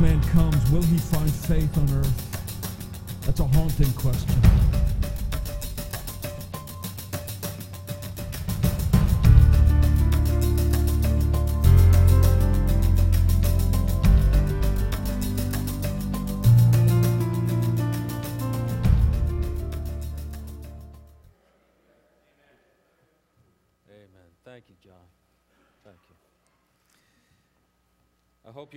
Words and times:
Man 0.00 0.22
comes, 0.28 0.70
will 0.70 0.82
he 0.82 0.96
find 0.96 1.28
faith 1.32 1.76
on 1.76 1.92
earth? 1.98 3.22
That's 3.26 3.40
a 3.40 3.44
haunting 3.44 3.92
question. 3.94 4.67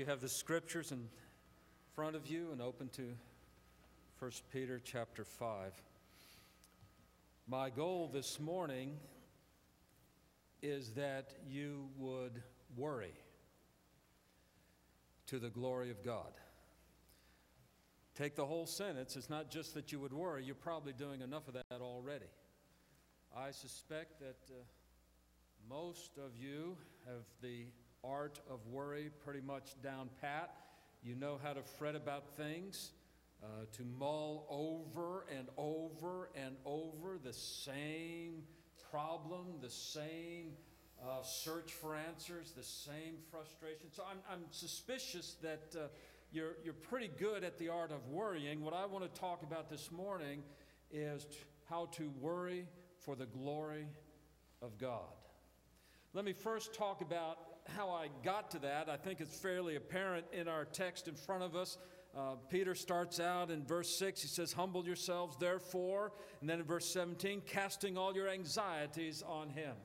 You 0.01 0.07
have 0.07 0.19
the 0.19 0.27
scriptures 0.27 0.91
in 0.91 1.07
front 1.93 2.15
of 2.15 2.25
you 2.25 2.49
and 2.51 2.59
open 2.59 2.89
to 2.89 3.13
1 4.17 4.31
Peter 4.51 4.81
chapter 4.83 5.23
5. 5.23 5.73
My 7.47 7.69
goal 7.69 8.09
this 8.11 8.39
morning 8.39 8.97
is 10.63 10.93
that 10.93 11.35
you 11.47 11.87
would 11.99 12.41
worry 12.75 13.13
to 15.27 15.37
the 15.37 15.51
glory 15.51 15.91
of 15.91 16.03
God. 16.03 16.33
Take 18.15 18.35
the 18.35 18.47
whole 18.47 18.65
sentence. 18.65 19.15
It's 19.15 19.29
not 19.29 19.51
just 19.51 19.75
that 19.75 19.91
you 19.91 19.99
would 19.99 20.13
worry, 20.13 20.43
you're 20.43 20.55
probably 20.55 20.93
doing 20.93 21.21
enough 21.21 21.47
of 21.47 21.53
that 21.53 21.79
already. 21.79 22.31
I 23.37 23.51
suspect 23.51 24.19
that 24.19 24.39
uh, 24.49 24.63
most 25.69 26.17
of 26.17 26.35
you 26.35 26.75
have 27.05 27.21
the 27.43 27.65
art 28.03 28.39
of 28.49 28.59
worry 28.67 29.09
pretty 29.23 29.41
much 29.41 29.81
down 29.83 30.09
pat. 30.21 30.55
You 31.03 31.15
know 31.15 31.39
how 31.41 31.53
to 31.53 31.61
fret 31.61 31.95
about 31.95 32.35
things, 32.37 32.91
uh, 33.43 33.65
to 33.73 33.83
mull 33.83 34.45
over 34.49 35.25
and 35.35 35.47
over 35.57 36.29
and 36.35 36.55
over 36.65 37.17
the 37.23 37.33
same 37.33 38.43
problem, 38.91 39.55
the 39.61 39.69
same 39.69 40.51
uh, 41.03 41.23
search 41.23 41.71
for 41.73 41.95
answers, 41.95 42.51
the 42.51 42.63
same 42.63 43.15
frustration. 43.31 43.87
So 43.91 44.03
I'm, 44.09 44.17
I'm 44.31 44.43
suspicious 44.51 45.37
that 45.41 45.75
uh, 45.75 45.87
you're, 46.31 46.57
you're 46.63 46.73
pretty 46.73 47.09
good 47.17 47.43
at 47.43 47.57
the 47.57 47.69
art 47.69 47.91
of 47.91 48.07
worrying. 48.07 48.61
What 48.61 48.73
I 48.73 48.85
want 48.85 49.11
to 49.11 49.19
talk 49.19 49.43
about 49.43 49.69
this 49.69 49.91
morning 49.91 50.43
is 50.91 51.25
t- 51.25 51.37
how 51.69 51.87
to 51.93 52.11
worry 52.19 52.67
for 52.99 53.15
the 53.15 53.25
glory 53.25 53.87
of 54.61 54.77
God. 54.77 55.09
Let 56.13 56.25
me 56.25 56.33
first 56.33 56.73
talk 56.73 57.01
about 57.01 57.37
how 57.67 57.89
I 57.89 58.09
got 58.23 58.51
to 58.51 58.59
that. 58.59 58.89
I 58.89 58.97
think 58.97 59.21
it's 59.21 59.37
fairly 59.37 59.75
apparent 59.75 60.25
in 60.33 60.47
our 60.47 60.65
text 60.65 61.07
in 61.07 61.15
front 61.15 61.43
of 61.43 61.55
us. 61.55 61.77
Uh, 62.17 62.35
Peter 62.49 62.75
starts 62.75 63.19
out 63.19 63.51
in 63.51 63.63
verse 63.63 63.89
6. 63.97 64.21
He 64.21 64.27
says, 64.27 64.51
Humble 64.51 64.85
yourselves, 64.85 65.37
therefore. 65.39 66.11
And 66.41 66.49
then 66.49 66.59
in 66.59 66.65
verse 66.65 66.85
17, 66.91 67.41
casting 67.45 67.97
all 67.97 68.13
your 68.13 68.27
anxieties 68.27 69.23
on 69.25 69.49
him. 69.49 69.75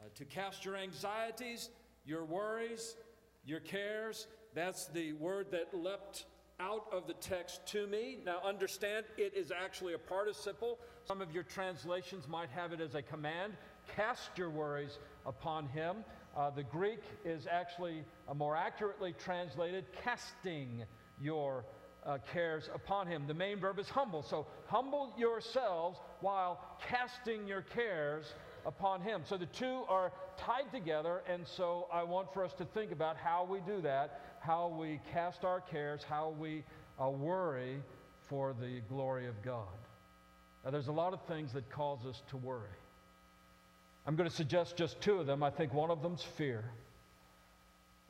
Uh, 0.00 0.08
to 0.14 0.24
cast 0.24 0.64
your 0.64 0.76
anxieties, 0.76 1.70
your 2.04 2.24
worries, 2.24 2.96
your 3.44 3.60
cares, 3.60 4.28
that's 4.54 4.86
the 4.86 5.12
word 5.14 5.48
that 5.50 5.74
leapt 5.74 6.26
out 6.60 6.86
of 6.92 7.06
the 7.08 7.14
text 7.14 7.66
to 7.66 7.86
me. 7.86 8.18
Now, 8.24 8.38
understand, 8.44 9.06
it 9.16 9.34
is 9.34 9.50
actually 9.50 9.94
a 9.94 9.98
participle. 9.98 10.78
Some 11.04 11.20
of 11.20 11.32
your 11.32 11.42
translations 11.42 12.28
might 12.28 12.48
have 12.50 12.72
it 12.72 12.80
as 12.80 12.94
a 12.94 13.02
command. 13.02 13.54
Cast 13.96 14.30
your 14.36 14.50
worries 14.50 14.98
upon 15.26 15.66
him. 15.68 16.04
Uh, 16.36 16.50
the 16.50 16.62
Greek 16.64 17.00
is 17.24 17.46
actually 17.48 18.04
uh, 18.28 18.34
more 18.34 18.56
accurately 18.56 19.14
translated 19.18 19.84
casting 20.02 20.84
your 21.20 21.64
uh, 22.04 22.18
cares 22.32 22.68
upon 22.74 23.06
him. 23.06 23.26
The 23.26 23.34
main 23.34 23.58
verb 23.58 23.78
is 23.78 23.88
humble. 23.88 24.22
So 24.22 24.46
humble 24.66 25.14
yourselves 25.16 25.98
while 26.20 26.60
casting 26.88 27.46
your 27.46 27.62
cares 27.62 28.34
upon 28.66 29.00
him. 29.00 29.22
So 29.24 29.36
the 29.36 29.46
two 29.46 29.84
are 29.88 30.12
tied 30.36 30.72
together, 30.72 31.22
and 31.28 31.46
so 31.46 31.86
I 31.92 32.02
want 32.02 32.32
for 32.32 32.44
us 32.44 32.52
to 32.54 32.64
think 32.64 32.92
about 32.92 33.16
how 33.16 33.46
we 33.48 33.60
do 33.60 33.80
that, 33.82 34.38
how 34.40 34.68
we 34.68 35.00
cast 35.12 35.44
our 35.44 35.60
cares, 35.60 36.02
how 36.02 36.34
we 36.38 36.64
uh, 37.02 37.08
worry 37.10 37.80
for 38.28 38.54
the 38.58 38.80
glory 38.88 39.26
of 39.26 39.40
God. 39.42 39.68
Now, 40.64 40.70
there's 40.70 40.88
a 40.88 40.92
lot 40.92 41.12
of 41.12 41.22
things 41.26 41.52
that 41.52 41.70
cause 41.70 42.06
us 42.06 42.22
to 42.30 42.36
worry. 42.38 42.68
I'm 44.06 44.16
going 44.16 44.28
to 44.28 44.34
suggest 44.34 44.76
just 44.76 45.00
two 45.00 45.18
of 45.18 45.26
them. 45.26 45.42
I 45.42 45.50
think 45.50 45.72
one 45.72 45.90
of 45.90 46.02
them's 46.02 46.22
fear. 46.22 46.64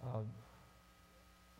Uh, 0.03 0.21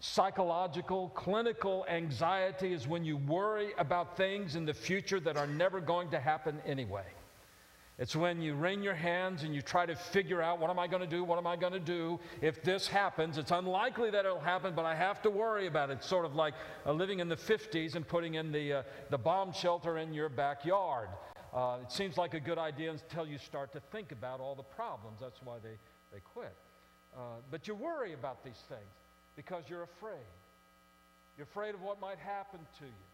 psychological, 0.01 1.09
clinical 1.11 1.87
anxiety 1.89 2.73
is 2.73 2.87
when 2.87 3.05
you 3.05 3.17
worry 3.17 3.73
about 3.79 4.17
things 4.17 4.57
in 4.57 4.67
the 4.67 4.75
future 4.75 5.21
that 5.21 5.37
are 5.37 5.47
never 5.47 5.81
going 5.81 6.11
to 6.11 6.21
happen 6.21 6.61
anyway. 6.67 7.05
It's 7.97 8.17
when 8.17 8.43
you 8.43 8.55
wring 8.55 8.83
your 8.83 8.95
hands 8.95 9.45
and 9.45 9.55
you 9.55 9.63
try 9.63 9.87
to 9.87 9.95
figure 9.95 10.43
out 10.43 10.59
what 10.59 10.69
am 10.69 10.81
I 10.81 10.89
going 10.89 11.03
to 11.03 11.09
do? 11.09 11.23
What 11.23 11.39
am 11.39 11.47
I 11.47 11.55
going 11.55 11.73
to 11.73 11.79
do? 11.79 12.19
If 12.41 12.61
this 12.65 12.89
happens, 12.89 13.39
it's 13.39 13.53
unlikely 13.53 14.11
that 14.11 14.25
it'll 14.25 14.41
happen, 14.41 14.75
but 14.75 14.85
I 14.85 14.97
have 14.97 15.23
to 15.23 15.31
worry 15.31 15.69
about 15.69 15.91
it. 15.91 15.99
It's 15.99 16.09
sort 16.09 16.25
of 16.25 16.35
like 16.35 16.55
uh, 16.85 16.93
living 16.93 17.21
in 17.21 17.29
the 17.29 17.37
50s 17.37 17.95
and 17.95 18.07
putting 18.07 18.35
in 18.35 18.51
the, 18.51 18.73
uh, 18.73 18.83
the 19.11 19.19
bomb 19.19 19.53
shelter 19.53 19.99
in 19.99 20.13
your 20.13 20.29
backyard. 20.29 21.09
Uh, 21.55 21.79
it 21.87 21.93
seems 21.93 22.19
like 22.19 22.35
a 22.35 22.43
good 22.43 22.59
idea 22.59 22.91
until 22.91 23.23
you 23.23 23.39
start 23.39 23.71
to 23.71 23.79
think 23.95 24.11
about 24.11 24.41
all 24.43 24.59
the 24.59 24.67
problems. 24.75 25.23
That's 25.23 25.39
why 25.39 25.63
they, 25.63 25.79
they 26.11 26.19
quit. 26.35 26.51
Uh, 27.15 27.39
but 27.49 27.71
you 27.71 27.79
worry 27.79 28.11
about 28.13 28.43
these 28.43 28.59
things 28.67 28.91
because 29.39 29.63
you're 29.71 29.87
afraid. 29.87 30.27
You're 31.39 31.47
afraid 31.47 31.79
of 31.79 31.83
what 31.87 32.03
might 32.03 32.19
happen 32.19 32.59
to 32.83 32.87
you. 32.91 33.07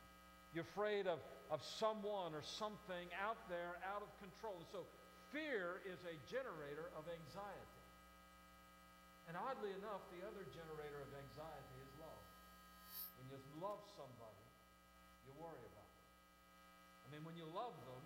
You're 0.57 0.65
afraid 0.65 1.05
of, 1.05 1.21
of 1.53 1.61
someone 1.61 2.33
or 2.33 2.41
something 2.41 3.13
out 3.21 3.37
there 3.53 3.77
out 3.85 4.01
of 4.01 4.09
control. 4.25 4.57
And 4.57 4.69
so 4.73 4.89
fear 5.29 5.85
is 5.85 6.01
a 6.09 6.17
generator 6.25 6.89
of 6.97 7.05
anxiety. 7.13 7.85
And 9.29 9.37
oddly 9.37 9.77
enough, 9.77 10.01
the 10.17 10.25
other 10.25 10.49
generator 10.49 11.05
of 11.05 11.13
anxiety 11.13 11.77
is 11.85 11.93
love. 12.01 12.25
When 13.21 13.37
you 13.37 13.39
love 13.61 13.85
somebody, 14.01 14.49
you 15.29 15.37
worry 15.37 15.61
about 15.61 15.91
them. 15.93 16.09
I 17.05 17.07
mean, 17.13 17.23
when 17.29 17.37
you 17.37 17.45
love 17.53 17.77
them, 17.85 18.03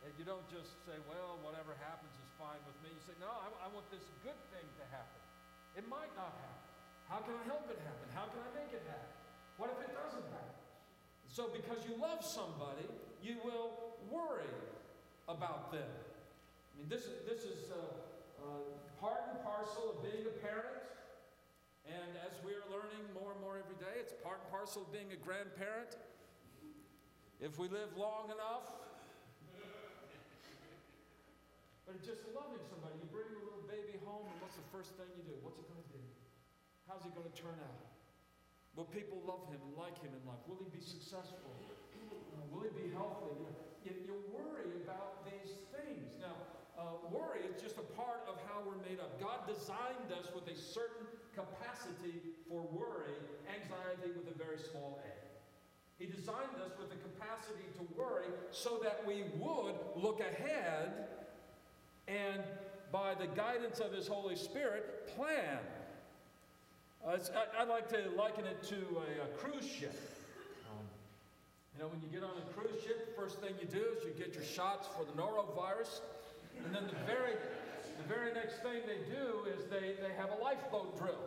and 0.00 0.12
you 0.16 0.24
don't 0.24 0.44
just 0.48 0.80
say, 0.88 0.96
well, 1.04 1.36
whatever 1.44 1.76
happens 1.76 2.16
is 2.16 2.30
fine 2.40 2.60
with 2.64 2.76
me. 2.80 2.88
You 2.88 3.02
say, 3.04 3.16
no, 3.20 3.28
I, 3.28 3.52
I, 3.64 3.68
want 3.68 3.84
this 3.92 4.08
good 4.24 4.38
thing 4.48 4.64
to 4.80 4.84
happen. 4.88 5.20
It 5.76 5.84
might 5.92 6.12
not 6.16 6.32
happen. 6.40 6.68
How 7.04 7.20
can 7.20 7.36
I 7.36 7.44
help 7.44 7.68
it 7.68 7.76
happen? 7.84 8.06
How 8.16 8.32
can 8.32 8.40
I 8.40 8.50
make 8.56 8.72
it 8.72 8.80
happen? 8.88 9.12
What 9.60 9.68
if 9.76 9.78
it 9.84 9.92
doesn't 9.92 10.24
happen? 10.32 10.56
So, 11.28 11.52
because 11.52 11.84
you 11.84 11.94
love 12.00 12.24
somebody, 12.24 12.88
you 13.20 13.36
will 13.44 13.92
worry 14.08 14.50
about 15.28 15.70
them. 15.70 15.86
I 15.86 16.72
mean, 16.80 16.88
this, 16.88 17.06
this 17.28 17.44
is 17.44 17.68
uh, 17.70 17.78
uh, 18.40 18.66
part 18.98 19.20
and 19.30 19.38
parcel 19.44 19.94
of 19.94 20.02
being 20.02 20.24
a 20.24 20.34
parent. 20.40 20.80
And 21.84 22.16
as 22.24 22.40
we 22.40 22.56
are 22.56 22.64
learning 22.72 23.04
more 23.12 23.36
and 23.36 23.40
more 23.40 23.60
every 23.60 23.76
day, 23.76 24.00
it's 24.00 24.16
part 24.24 24.40
and 24.40 24.48
parcel 24.48 24.82
of 24.82 24.92
being 24.92 25.12
a 25.12 25.20
grandparent. 25.20 26.00
If 27.40 27.58
we 27.58 27.68
live 27.68 27.96
long 27.96 28.32
enough, 28.32 28.68
just 31.98 32.22
loving 32.30 32.62
somebody. 32.70 32.94
You 33.02 33.10
bring 33.10 33.26
a 33.26 33.42
little 33.42 33.66
baby 33.66 33.98
home, 34.06 34.30
and 34.30 34.38
what's 34.38 34.54
the 34.54 34.68
first 34.70 34.94
thing 34.94 35.10
you 35.18 35.26
do? 35.26 35.34
What's 35.42 35.58
it 35.58 35.66
going 35.66 35.82
to 35.82 35.90
be? 35.90 36.06
How's 36.86 37.02
it 37.02 37.14
going 37.18 37.26
to 37.26 37.34
turn 37.34 37.58
out? 37.58 37.90
Will 38.78 38.86
people 38.86 39.18
love 39.26 39.50
him 39.50 39.58
and 39.58 39.74
like 39.74 39.98
him 39.98 40.14
in 40.14 40.22
life? 40.22 40.38
Will 40.46 40.62
he 40.62 40.70
be 40.70 40.82
successful? 40.82 41.50
Will 42.54 42.62
he 42.66 42.74
be 42.74 42.90
healthy? 42.94 43.34
You, 43.82 43.94
you 44.06 44.14
worry 44.30 44.70
about 44.86 45.26
these 45.26 45.50
things. 45.74 46.14
Now, 46.18 46.34
uh, 46.78 47.10
worry 47.10 47.42
is 47.46 47.58
just 47.60 47.78
a 47.78 47.86
part 47.98 48.26
of 48.30 48.38
how 48.46 48.62
we're 48.62 48.78
made 48.86 48.98
up. 49.02 49.18
God 49.18 49.46
designed 49.46 50.10
us 50.14 50.30
with 50.34 50.46
a 50.46 50.56
certain 50.56 51.06
capacity 51.34 52.22
for 52.48 52.62
worry, 52.70 53.18
anxiety 53.50 54.14
with 54.14 54.30
a 54.30 54.36
very 54.38 54.58
small 54.58 54.98
a. 55.02 55.12
He 55.98 56.06
designed 56.06 56.56
us 56.64 56.72
with 56.80 56.88
the 56.88 56.96
capacity 56.96 57.68
to 57.76 57.84
worry 57.94 58.32
so 58.50 58.80
that 58.82 59.04
we 59.06 59.24
would 59.38 59.76
look 59.94 60.20
ahead 60.20 61.19
by 62.92 63.14
the 63.14 63.26
guidance 63.26 63.80
of 63.80 63.92
His 63.92 64.06
Holy 64.06 64.36
Spirit, 64.36 65.08
plan. 65.16 65.58
Uh, 67.06 67.16
I, 67.56 67.62
I, 67.62 67.64
like 67.64 67.88
to 67.90 68.10
liken 68.16 68.44
it 68.44 68.62
to 68.64 68.76
a, 68.76 69.24
a 69.24 69.28
cruise 69.38 69.66
ship. 69.66 69.98
Um, 70.70 70.84
you 71.74 71.82
know, 71.82 71.88
when 71.88 72.00
you 72.02 72.08
get 72.08 72.22
on 72.22 72.36
a 72.36 72.52
cruise 72.52 72.82
ship, 72.82 73.08
the 73.08 73.20
first 73.20 73.40
thing 73.40 73.54
you 73.60 73.66
do 73.66 73.84
is 73.96 74.04
you 74.04 74.12
get 74.18 74.34
your 74.34 74.44
shots 74.44 74.86
for 74.96 75.04
the 75.04 75.12
norovirus, 75.12 76.00
and 76.64 76.74
then 76.74 76.84
the 76.86 77.06
very, 77.06 77.34
the 77.96 78.14
very 78.14 78.32
next 78.34 78.62
thing 78.62 78.82
they 78.86 79.00
do 79.10 79.46
is 79.56 79.64
they, 79.66 79.94
they 80.02 80.14
have 80.18 80.30
a 80.30 80.42
lifeboat 80.42 80.98
drill. 80.98 81.24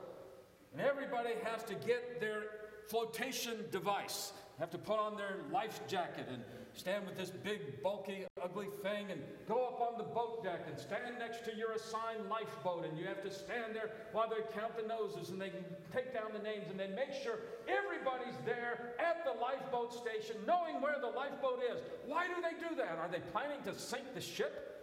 And 0.73 0.81
everybody 0.81 1.31
has 1.43 1.63
to 1.63 1.75
get 1.75 2.19
their 2.19 2.43
flotation 2.87 3.65
device 3.71 4.33
have 4.59 4.69
to 4.71 4.77
put 4.77 4.99
on 4.99 5.17
their 5.17 5.37
life 5.51 5.81
jacket 5.87 6.27
and 6.31 6.41
stand 6.73 7.05
with 7.05 7.17
this 7.17 7.29
big, 7.29 7.81
bulky, 7.81 8.25
ugly 8.41 8.67
thing 8.81 9.11
and 9.11 9.21
go 9.47 9.65
up 9.65 9.79
on 9.79 9.97
the 9.97 10.03
boat 10.03 10.43
deck 10.43 10.65
and 10.67 10.77
stand 10.77 11.17
next 11.19 11.45
to 11.45 11.55
your 11.55 11.73
assigned 11.73 12.27
lifeboat. 12.29 12.85
And 12.85 12.97
you 12.97 13.05
have 13.05 13.21
to 13.23 13.31
stand 13.31 13.75
there 13.75 13.91
while 14.11 14.29
they 14.29 14.41
count 14.57 14.75
the 14.75 14.87
noses 14.87 15.29
and 15.29 15.39
they 15.39 15.51
take 15.93 16.13
down 16.13 16.33
the 16.33 16.41
names 16.41 16.65
and 16.69 16.79
they 16.79 16.89
make 16.89 17.13
sure 17.23 17.39
everybody's 17.69 18.35
there 18.45 18.95
at 18.99 19.23
the 19.23 19.39
lifeboat 19.39 19.93
station, 19.93 20.35
knowing 20.47 20.81
where 20.81 20.97
the 20.99 21.07
lifeboat 21.07 21.61
is. 21.61 21.79
Why 22.05 22.27
do 22.27 22.41
they 22.41 22.57
do 22.57 22.75
that? 22.75 22.97
Are 22.97 23.09
they 23.09 23.21
planning 23.31 23.61
to 23.65 23.77
sink 23.77 24.13
the 24.13 24.21
ship? 24.21 24.73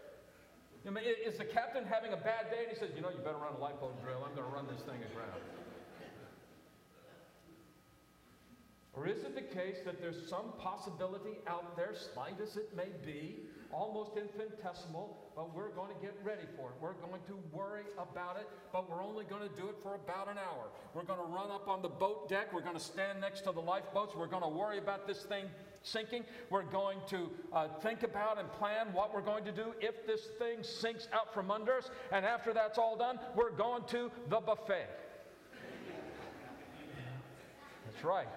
I 0.87 0.91
mean, 0.91 1.05
is 1.05 1.37
the 1.37 1.45
captain 1.45 1.85
having 1.85 2.15
a 2.15 2.17
bad 2.17 2.51
day 2.51 2.65
and 2.65 2.73
he 2.73 2.79
says, 2.79 2.97
You 2.97 3.03
know, 3.03 3.11
you 3.11 3.19
better 3.19 3.37
run 3.37 3.53
a 3.53 3.61
lifeboat 3.61 4.01
drill. 4.03 4.25
I'm 4.25 4.35
going 4.35 4.49
to 4.49 4.55
run 4.55 4.67
this 4.67 4.81
thing 4.81 4.97
aground. 5.13 5.60
Or 8.93 9.07
is 9.07 9.23
it 9.23 9.35
the 9.35 9.43
case 9.43 9.79
that 9.85 10.01
there's 10.01 10.29
some 10.29 10.53
possibility 10.59 11.39
out 11.47 11.77
there, 11.77 11.95
slight 11.95 12.41
as 12.43 12.57
it 12.57 12.77
may 12.77 12.89
be, 13.05 13.41
almost 13.73 14.13
infinitesimal, 14.17 15.17
but 15.37 15.55
we're 15.55 15.71
going 15.71 15.95
to 15.95 16.03
get 16.03 16.15
ready 16.25 16.43
for 16.57 16.71
it. 16.71 16.75
We're 16.81 16.95
going 16.95 17.21
to 17.29 17.39
worry 17.53 17.85
about 17.99 18.37
it, 18.37 18.49
but 18.73 18.91
we're 18.91 19.03
only 19.03 19.25
going 19.25 19.49
to 19.49 19.57
do 19.57 19.69
it 19.69 19.77
for 19.83 19.95
about 19.95 20.29
an 20.29 20.39
hour. 20.39 20.69
We're 20.95 21.05
going 21.05 21.21
to 21.21 21.27
run 21.27 21.51
up 21.51 21.69
on 21.69 21.83
the 21.83 21.89
boat 21.89 22.29
deck. 22.29 22.53
We're 22.53 22.63
going 22.63 22.77
to 22.77 22.83
stand 22.83 23.21
next 23.21 23.43
to 23.43 23.53
the 23.53 23.61
lifeboats. 23.61 24.15
We're 24.17 24.27
going 24.27 24.43
to 24.43 24.49
worry 24.49 24.79
about 24.79 25.07
this 25.07 25.23
thing 25.23 25.45
sinking. 25.83 26.25
We're 26.51 26.65
going 26.65 26.99
to 27.09 27.31
uh, 27.53 27.69
think 27.81 28.03
about 28.03 28.39
and 28.39 28.51
plan 28.53 28.93
what 28.93 29.15
we're 29.15 29.23
going 29.23 29.45
to 29.45 29.53
do 29.53 29.73
if 29.81 30.07
this 30.07 30.27
thing 30.39 30.59
sinks 30.63 31.09
out 31.13 31.33
from 31.33 31.51
under 31.51 31.75
us. 31.75 31.91
And 32.13 32.25
after 32.25 32.53
that's 32.53 32.77
all 32.77 32.97
done, 32.97 33.19
we're 33.37 33.53
going 33.53 33.85
to 33.89 34.11
the 34.29 34.41
buffet. 34.41 34.89
That's 37.87 38.05
right. 38.05 38.29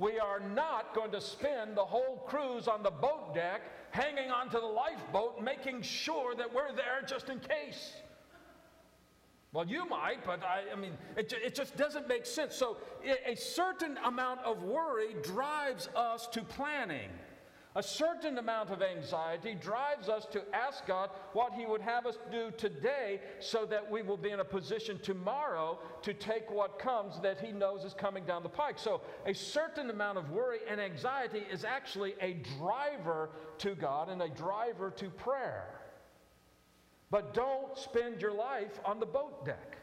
We 0.00 0.18
are 0.18 0.40
not 0.40 0.94
going 0.94 1.10
to 1.10 1.20
spend 1.20 1.76
the 1.76 1.84
whole 1.84 2.24
cruise 2.26 2.68
on 2.68 2.82
the 2.82 2.90
boat 2.90 3.34
deck 3.34 3.60
hanging 3.90 4.30
onto 4.30 4.58
the 4.58 4.66
lifeboat, 4.66 5.42
making 5.42 5.82
sure 5.82 6.34
that 6.36 6.52
we're 6.54 6.72
there 6.72 7.02
just 7.06 7.28
in 7.28 7.38
case. 7.38 7.92
Well, 9.52 9.66
you 9.66 9.84
might, 9.84 10.24
but 10.24 10.42
I, 10.42 10.72
I 10.72 10.76
mean, 10.76 10.92
it, 11.18 11.34
it 11.44 11.54
just 11.54 11.76
doesn't 11.76 12.08
make 12.08 12.24
sense. 12.24 12.54
So, 12.56 12.78
a 13.26 13.34
certain 13.34 13.98
amount 14.06 14.40
of 14.40 14.62
worry 14.62 15.16
drives 15.22 15.88
us 15.94 16.28
to 16.28 16.44
planning. 16.44 17.10
A 17.76 17.82
certain 17.82 18.38
amount 18.38 18.70
of 18.70 18.82
anxiety 18.82 19.54
drives 19.54 20.08
us 20.08 20.26
to 20.32 20.42
ask 20.52 20.84
God 20.86 21.10
what 21.34 21.52
He 21.52 21.66
would 21.66 21.80
have 21.80 22.04
us 22.04 22.18
do 22.32 22.50
today 22.56 23.20
so 23.38 23.64
that 23.66 23.88
we 23.88 24.02
will 24.02 24.16
be 24.16 24.30
in 24.30 24.40
a 24.40 24.44
position 24.44 24.98
tomorrow 25.00 25.78
to 26.02 26.12
take 26.12 26.50
what 26.50 26.80
comes 26.80 27.20
that 27.20 27.38
He 27.38 27.52
knows 27.52 27.84
is 27.84 27.94
coming 27.94 28.24
down 28.24 28.42
the 28.42 28.48
pike. 28.48 28.76
So, 28.76 29.02
a 29.24 29.32
certain 29.32 29.88
amount 29.88 30.18
of 30.18 30.30
worry 30.30 30.58
and 30.68 30.80
anxiety 30.80 31.44
is 31.50 31.64
actually 31.64 32.14
a 32.20 32.42
driver 32.58 33.30
to 33.58 33.76
God 33.76 34.08
and 34.08 34.20
a 34.20 34.28
driver 34.28 34.90
to 34.90 35.08
prayer. 35.08 35.80
But 37.08 37.34
don't 37.34 37.78
spend 37.78 38.20
your 38.20 38.32
life 38.32 38.80
on 38.84 38.98
the 38.98 39.06
boat 39.06 39.46
deck. 39.46 39.78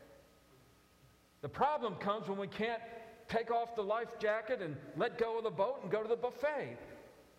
The 1.42 1.50
problem 1.50 1.96
comes 1.96 2.28
when 2.28 2.38
we 2.38 2.48
can't 2.48 2.82
take 3.30 3.50
off 3.50 3.76
the 3.78 3.82
life 3.82 4.20
jacket 4.20 4.62
and 4.62 4.76
let 4.98 5.18
go 5.18 5.38
of 5.38 5.46
the 5.46 5.50
boat 5.50 5.80
and 5.84 5.92
go 5.92 6.02
to 6.02 6.10
the 6.10 6.16
buffet. 6.16 6.78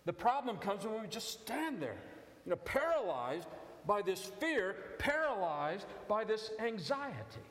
The 0.09 0.15
problem 0.15 0.57
comes 0.57 0.87
when 0.87 1.03
we 1.03 1.07
just 1.07 1.43
stand 1.43 1.83
there, 1.83 1.99
you 2.47 2.51
know, 2.51 2.57
paralyzed 2.57 3.47
by 3.87 4.01
this 4.01 4.33
fear, 4.41 4.75
paralyzed 4.99 5.85
by 6.09 6.25
this 6.25 6.51
anxiety. 6.61 7.45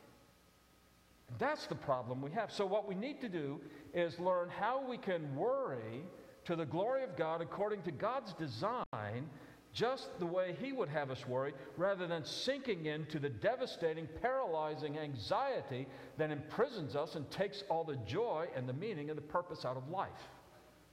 That's 1.38 1.68
the 1.68 1.76
problem 1.76 2.20
we 2.20 2.32
have. 2.32 2.52
So, 2.52 2.66
what 2.66 2.88
we 2.88 2.96
need 2.96 3.22
to 3.22 3.30
do 3.30 3.62
is 3.94 4.18
learn 4.18 4.50
how 4.50 4.84
we 4.90 4.98
can 4.98 5.36
worry 5.36 6.02
to 6.46 6.56
the 6.56 6.66
glory 6.66 7.04
of 7.04 7.16
God 7.16 7.44
according 7.44 7.84
to 7.84 7.92
God's 7.92 8.34
design, 8.34 9.30
just 9.72 10.18
the 10.18 10.26
way 10.26 10.58
He 10.60 10.72
would 10.72 10.90
have 10.90 11.12
us 11.12 11.28
worry, 11.28 11.54
rather 11.78 12.08
than 12.08 12.26
sinking 12.26 12.88
into 12.88 13.20
the 13.20 13.30
devastating, 13.30 14.08
paralyzing 14.20 14.98
anxiety 14.98 15.86
that 16.18 16.32
imprisons 16.32 16.96
us 16.96 17.14
and 17.14 17.30
takes 17.30 17.64
all 17.70 17.84
the 17.84 17.98
joy 17.98 18.48
and 18.56 18.68
the 18.68 18.74
meaning 18.74 19.10
and 19.10 19.18
the 19.18 19.22
purpose 19.22 19.64
out 19.64 19.78
of 19.78 19.88
life. 19.92 20.10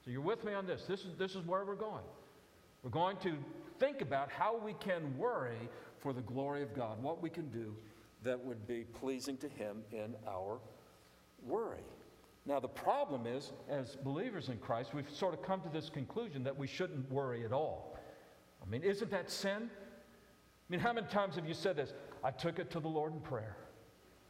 So 0.05 0.11
you're 0.11 0.21
with 0.21 0.45
me 0.45 0.53
on 0.53 0.67
this. 0.67 0.85
This 0.85 1.01
is, 1.01 1.17
this 1.19 1.35
is 1.35 1.47
where 1.47 1.65
we're 1.65 1.75
going. 1.75 2.05
We're 2.83 2.91
going 2.91 3.17
to 3.19 3.37
think 3.79 4.03
about 4.03 4.31
how 4.31 4.59
we 4.59 4.75
can 4.75 5.17
worry 5.17 5.69
for 5.99 6.12
the 6.12 6.21
glory 6.21 6.62
of 6.62 6.75
God, 6.75 7.03
what 7.03 7.23
we 7.23 7.31
can 7.31 7.49
do 7.49 7.75
that 8.23 8.39
would 8.43 8.67
be 8.67 8.85
pleasing 9.01 9.37
to 9.39 9.49
Him 9.49 9.83
in 9.93 10.15
our 10.29 10.59
worry. 11.43 11.85
Now, 12.47 12.61
the 12.61 12.69
problem 12.69 13.27
is, 13.27 13.53
as 13.71 13.97
believers 13.97 14.51
in 14.51 14.59
Christ, 14.59 14.93
we've 14.93 15.09
sort 15.11 15.33
of 15.33 15.43
come 15.43 15.62
to 15.62 15.69
this 15.71 15.89
conclusion 15.89 16.45
that 16.45 16.57
we 16.57 16.67
shouldn't 16.67 17.11
worry 17.11 17.45
at 17.45 17.53
all. 17.53 17.99
I 18.62 18.69
mean, 18.69 18.83
isn't 18.83 19.11
that 19.11 19.31
sin? 19.31 19.71
I 19.71 20.67
mean, 20.69 20.81
how 20.81 20.93
many 20.93 21.07
times 21.07 21.37
have 21.37 21.47
you 21.47 21.55
said 21.55 21.77
this? 21.77 21.95
I 22.23 22.31
took 22.31 22.59
it 22.59 22.71
to 22.73 22.81
the 22.81 22.89
Lord 22.89 23.15
in 23.15 23.21
prayer. 23.21 23.57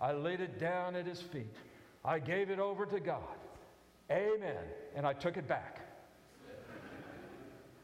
I 0.00 0.12
laid 0.12 0.40
it 0.40 0.60
down 0.60 0.94
at 0.94 1.06
His 1.06 1.20
feet. 1.20 1.54
I 2.04 2.20
gave 2.20 2.50
it 2.50 2.60
over 2.60 2.86
to 2.86 3.00
God. 3.00 3.22
Amen. 4.10 4.62
And 4.94 5.06
I 5.06 5.12
took 5.12 5.36
it 5.36 5.48
back. 5.48 5.80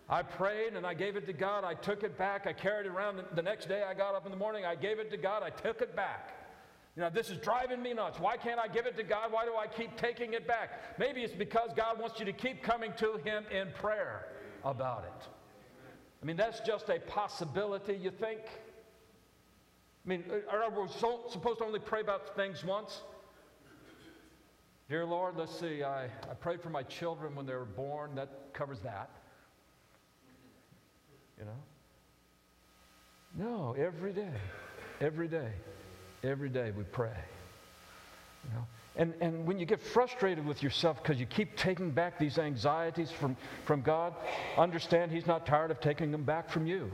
I 0.08 0.22
prayed 0.22 0.74
and 0.74 0.84
I 0.84 0.92
gave 0.92 1.14
it 1.14 1.26
to 1.26 1.32
God. 1.32 1.62
I 1.62 1.74
took 1.74 2.02
it 2.02 2.18
back. 2.18 2.46
I 2.46 2.52
carried 2.52 2.86
it 2.86 2.90
around. 2.90 3.22
The 3.34 3.42
next 3.42 3.68
day 3.68 3.84
I 3.88 3.94
got 3.94 4.16
up 4.16 4.26
in 4.26 4.32
the 4.32 4.36
morning. 4.36 4.64
I 4.64 4.74
gave 4.74 4.98
it 4.98 5.10
to 5.12 5.16
God. 5.16 5.42
I 5.44 5.50
took 5.50 5.80
it 5.80 5.94
back. 5.94 6.36
You 6.96 7.02
know, 7.02 7.10
this 7.10 7.30
is 7.30 7.38
driving 7.38 7.80
me 7.80 7.94
nuts. 7.94 8.18
Why 8.18 8.36
can't 8.36 8.58
I 8.58 8.66
give 8.66 8.86
it 8.86 8.96
to 8.96 9.04
God? 9.04 9.30
Why 9.30 9.44
do 9.44 9.54
I 9.54 9.68
keep 9.68 9.96
taking 9.96 10.32
it 10.32 10.48
back? 10.48 10.98
Maybe 10.98 11.22
it's 11.22 11.32
because 11.32 11.70
God 11.76 12.00
wants 12.00 12.18
you 12.18 12.26
to 12.26 12.32
keep 12.32 12.64
coming 12.64 12.92
to 12.98 13.18
Him 13.24 13.44
in 13.52 13.68
prayer 13.80 14.26
about 14.64 15.04
it. 15.04 15.28
I 16.20 16.26
mean, 16.26 16.36
that's 16.36 16.60
just 16.60 16.88
a 16.88 16.98
possibility, 16.98 17.94
you 17.94 18.10
think? 18.10 18.40
I 20.04 20.08
mean, 20.08 20.24
are 20.50 20.68
we 20.68 20.88
supposed 20.88 21.58
to 21.58 21.64
only 21.64 21.78
pray 21.78 22.00
about 22.00 22.34
things 22.34 22.64
once? 22.64 23.02
Dear 24.90 25.06
Lord, 25.06 25.36
let's 25.36 25.56
see, 25.56 25.84
I, 25.84 26.06
I 26.06 26.34
prayed 26.40 26.60
for 26.60 26.68
my 26.68 26.82
children 26.82 27.36
when 27.36 27.46
they 27.46 27.54
were 27.54 27.64
born. 27.64 28.16
That 28.16 28.28
covers 28.52 28.80
that. 28.80 29.08
You 31.38 31.44
know? 31.44 31.52
No, 33.38 33.72
every 33.78 34.12
day. 34.12 34.34
Every 35.00 35.28
day. 35.28 35.52
Every 36.24 36.48
day 36.48 36.72
we 36.76 36.82
pray. 36.82 37.16
You 38.44 38.54
know? 38.56 38.66
And, 38.96 39.14
and 39.20 39.46
when 39.46 39.60
you 39.60 39.64
get 39.64 39.80
frustrated 39.80 40.44
with 40.44 40.60
yourself 40.60 41.00
because 41.00 41.20
you 41.20 41.26
keep 41.26 41.56
taking 41.56 41.92
back 41.92 42.18
these 42.18 42.36
anxieties 42.36 43.12
from, 43.12 43.36
from 43.64 43.82
God, 43.82 44.12
understand 44.58 45.12
He's 45.12 45.28
not 45.28 45.46
tired 45.46 45.70
of 45.70 45.80
taking 45.80 46.10
them 46.10 46.24
back 46.24 46.50
from 46.50 46.66
you. 46.66 46.90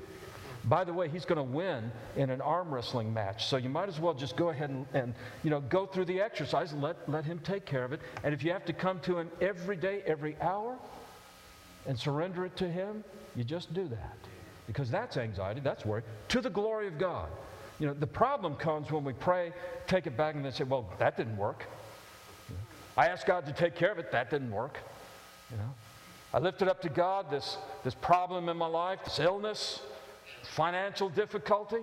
By 0.66 0.82
the 0.82 0.92
way, 0.92 1.08
he's 1.08 1.24
going 1.24 1.36
to 1.36 1.44
win 1.44 1.92
in 2.16 2.28
an 2.30 2.40
arm 2.40 2.74
wrestling 2.74 3.14
match. 3.14 3.46
So 3.46 3.56
you 3.56 3.68
might 3.68 3.88
as 3.88 4.00
well 4.00 4.14
just 4.14 4.36
go 4.36 4.48
ahead 4.48 4.70
and, 4.70 4.84
and, 4.94 5.14
you 5.44 5.50
know, 5.50 5.60
go 5.60 5.86
through 5.86 6.06
the 6.06 6.20
exercise 6.20 6.72
and 6.72 6.82
let, 6.82 7.08
let 7.08 7.24
him 7.24 7.38
take 7.44 7.64
care 7.64 7.84
of 7.84 7.92
it. 7.92 8.00
And 8.24 8.34
if 8.34 8.42
you 8.42 8.50
have 8.50 8.64
to 8.64 8.72
come 8.72 8.98
to 9.00 9.16
him 9.18 9.30
every 9.40 9.76
day, 9.76 10.02
every 10.06 10.36
hour, 10.40 10.76
and 11.86 11.96
surrender 11.96 12.44
it 12.44 12.56
to 12.56 12.68
him, 12.68 13.04
you 13.36 13.44
just 13.44 13.72
do 13.74 13.86
that. 13.88 14.16
Because 14.66 14.90
that's 14.90 15.16
anxiety, 15.16 15.60
that's 15.60 15.86
worry, 15.86 16.02
to 16.28 16.40
the 16.40 16.50
glory 16.50 16.88
of 16.88 16.98
God. 16.98 17.28
You 17.78 17.86
know, 17.86 17.94
the 17.94 18.06
problem 18.06 18.56
comes 18.56 18.90
when 18.90 19.04
we 19.04 19.12
pray, 19.12 19.52
take 19.86 20.08
it 20.08 20.16
back, 20.16 20.34
and 20.34 20.44
then 20.44 20.50
say, 20.50 20.64
well, 20.64 20.90
that 20.98 21.16
didn't 21.16 21.36
work. 21.36 21.64
I 22.96 23.08
asked 23.08 23.26
God 23.26 23.46
to 23.46 23.52
take 23.52 23.76
care 23.76 23.92
of 23.92 23.98
it, 23.98 24.10
that 24.10 24.30
didn't 24.30 24.50
work. 24.50 24.78
You 25.52 25.58
know, 25.58 25.74
I 26.34 26.40
lifted 26.40 26.66
up 26.66 26.80
to 26.82 26.88
God 26.88 27.30
this, 27.30 27.56
this 27.84 27.94
problem 27.94 28.48
in 28.48 28.56
my 28.56 28.66
life, 28.66 28.98
this 29.04 29.20
illness, 29.20 29.80
financial 30.56 31.10
difficulty, 31.10 31.82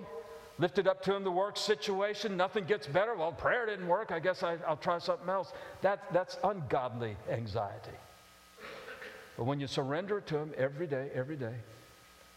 lifted 0.58 0.88
up 0.88 1.00
to 1.04 1.14
him 1.14 1.22
the 1.22 1.30
work 1.30 1.56
situation, 1.56 2.36
nothing 2.36 2.64
gets 2.64 2.88
better. 2.88 3.14
Well, 3.14 3.32
prayer 3.32 3.66
didn't 3.66 3.86
work. 3.86 4.10
I 4.10 4.18
guess 4.18 4.42
I, 4.42 4.56
will 4.68 4.76
try 4.76 4.98
something 4.98 5.28
else. 5.28 5.52
That, 5.82 6.12
that's 6.12 6.36
ungodly 6.42 7.16
anxiety. 7.30 7.96
But 9.36 9.44
when 9.44 9.60
you 9.60 9.68
surrender 9.68 10.18
it 10.18 10.26
to 10.26 10.38
him 10.38 10.52
every 10.56 10.88
day, 10.88 11.08
every 11.14 11.36
day, 11.36 11.54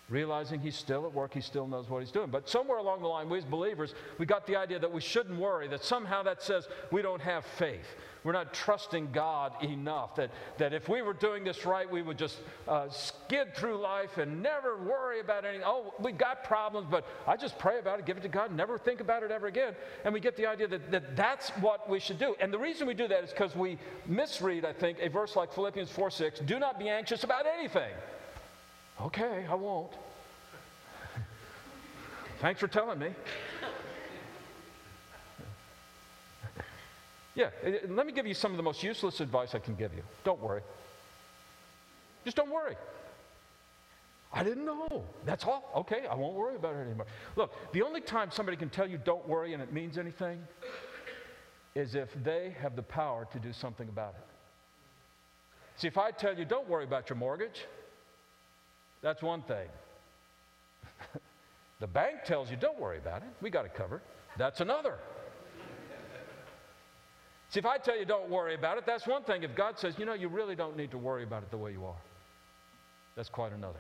realizing 0.10 0.62
he's 0.62 0.76
still 0.76 1.06
at 1.06 1.14
work, 1.14 1.34
he 1.34 1.42
still 1.42 1.68
knows 1.68 1.90
what 1.90 2.00
he's 2.00 2.12
doing. 2.12 2.30
But 2.30 2.48
somewhere 2.48 2.78
along 2.78 3.02
the 3.02 3.08
line, 3.08 3.30
we 3.30 3.38
as 3.38 3.44
believers, 3.44 3.94
we 4.18 4.26
got 4.26 4.48
the 4.48 4.56
idea 4.56 4.80
that 4.80 4.92
we 4.92 5.02
shouldn't 5.02 5.38
worry, 5.38 5.68
that 5.68 5.84
somehow 5.84 6.24
that 6.24 6.42
says 6.42 6.68
we 6.92 7.02
don't 7.02 7.22
have 7.22 7.46
faith. 7.46 7.86
We're 8.24 8.34
not 8.34 8.54
trusting 8.54 9.12
God 9.12 9.64
enough. 9.64 10.16
That, 10.16 10.32
that 10.58 10.74
if 10.74 10.90
we 10.90 11.02
were 11.02 11.14
doing 11.14 11.44
this 11.44 11.66
right, 11.66 11.90
we 11.90 12.02
would 12.02 12.18
just 12.18 12.40
uh, 12.68 12.90
skid 12.90 13.56
through 13.56 13.78
life 13.78 14.18
and 14.18 14.42
never 14.42 14.78
worry 14.78 15.20
about 15.20 15.46
anything. 15.46 15.66
Oh, 15.66 15.94
we've 16.00 16.18
got 16.18 16.44
problems, 16.44 16.88
but 16.90 17.06
I 17.26 17.38
just 17.38 17.58
pray 17.58 17.80
about 17.80 18.00
it, 18.00 18.06
give 18.06 18.18
it 18.18 18.24
to 18.24 18.30
God, 18.30 18.54
never 18.54 18.78
think 18.78 19.02
about 19.02 19.24
it 19.24 19.32
ever 19.32 19.48
again. 19.48 19.76
And 20.04 20.14
we 20.14 20.20
get 20.20 20.36
the 20.36 20.46
idea 20.46 20.68
that, 20.68 20.92
that 20.92 21.16
that's 21.16 21.50
what 21.62 21.90
we 21.90 22.00
should 22.00 22.20
do. 22.20 22.36
And 22.40 22.52
the 22.52 22.60
reason 22.60 22.88
we 22.88 22.94
do 22.94 23.08
that 23.08 23.24
is 23.24 23.30
because 23.32 23.56
we 23.56 23.78
misread, 24.06 24.66
I 24.66 24.74
think, 24.74 25.00
a 25.02 25.10
verse 25.10 25.36
like 25.36 25.54
Philippians 25.54 25.92
4 25.92 26.10
6 26.10 26.40
do 26.42 26.60
not 26.60 26.80
be 26.80 26.90
anxious 26.90 27.24
about 27.24 27.46
anything. 27.46 27.92
Okay, 29.02 29.46
I 29.50 29.56
won't. 29.56 29.92
Thanks 32.40 32.60
for 32.60 32.68
telling 32.68 33.00
me. 33.00 33.10
Yeah, 37.36 37.50
eh, 37.64 37.70
eh, 37.70 37.78
let 37.90 38.08
me 38.08 38.14
give 38.14 38.26
you 38.26 38.34
some 38.34 38.52
of 38.52 38.58
the 38.58 38.64
most 38.64 38.82
useless 38.82 39.20
advice 39.20 39.54
I 39.54 39.60
can 39.60 39.76
give 39.76 39.94
you. 39.94 40.02
Don't 40.24 40.42
worry. 40.42 40.62
Just 42.26 42.36
don't 42.36 42.50
worry. 42.50 42.76
I 44.34 44.44
didn't 44.44 44.66
know. 44.66 45.04
That's 45.24 45.46
all. 45.46 45.72
Okay, 45.76 46.08
I 46.10 46.16
won't 46.16 46.34
worry 46.34 46.56
about 46.56 46.76
it 46.76 46.80
anymore. 46.80 47.06
Look, 47.36 47.54
the 47.74 47.84
only 47.84 48.02
time 48.02 48.32
somebody 48.32 48.58
can 48.58 48.70
tell 48.70 48.88
you 48.88 48.98
don't 48.98 49.28
worry 49.28 49.54
and 49.54 49.62
it 49.62 49.72
means 49.72 50.00
anything 50.00 50.40
is 51.76 51.94
if 51.94 52.12
they 52.24 52.56
have 52.60 52.76
the 52.76 52.84
power 52.84 53.28
to 53.32 53.40
do 53.40 53.54
something 53.54 53.88
about 53.88 54.16
it. 54.18 54.26
See, 55.78 55.88
if 55.88 55.98
I 55.98 56.10
tell 56.10 56.38
you 56.38 56.44
don't 56.44 56.68
worry 56.68 56.86
about 56.86 57.08
your 57.08 57.18
mortgage, 57.18 57.66
that's 59.02 59.22
one 59.22 59.42
thing. 59.44 59.68
the 61.80 61.88
bank 61.88 62.24
tells 62.26 62.50
you 62.50 62.58
don't 62.58 62.80
worry 62.80 62.98
about 62.98 63.22
it, 63.22 63.30
we 63.42 63.50
got 63.50 63.66
it 63.66 63.74
covered. 63.74 64.02
That's 64.38 64.62
another. 64.62 64.96
See, 67.50 67.60
if 67.60 67.66
I 67.66 67.78
tell 67.78 67.98
you 67.98 68.06
don't 68.06 68.30
worry 68.30 68.56
about 68.56 68.78
it, 68.78 68.86
that's 68.86 69.08
one 69.08 69.24
thing. 69.24 69.44
If 69.44 69.56
God 69.56 69.80
says, 69.80 69.96
you 69.98 70.06
know, 70.06 70.14
you 70.14 70.28
really 70.28 70.56
don't 70.56 70.76
need 70.76 70.92
to 70.92 70.98
worry 70.98 71.24
about 71.24 71.44
it 71.44 71.52
the 71.52 71.58
way 71.58 71.72
you 71.72 71.86
are, 71.86 72.02
that's 73.16 73.30
quite 73.30 73.54
another. 73.54 73.80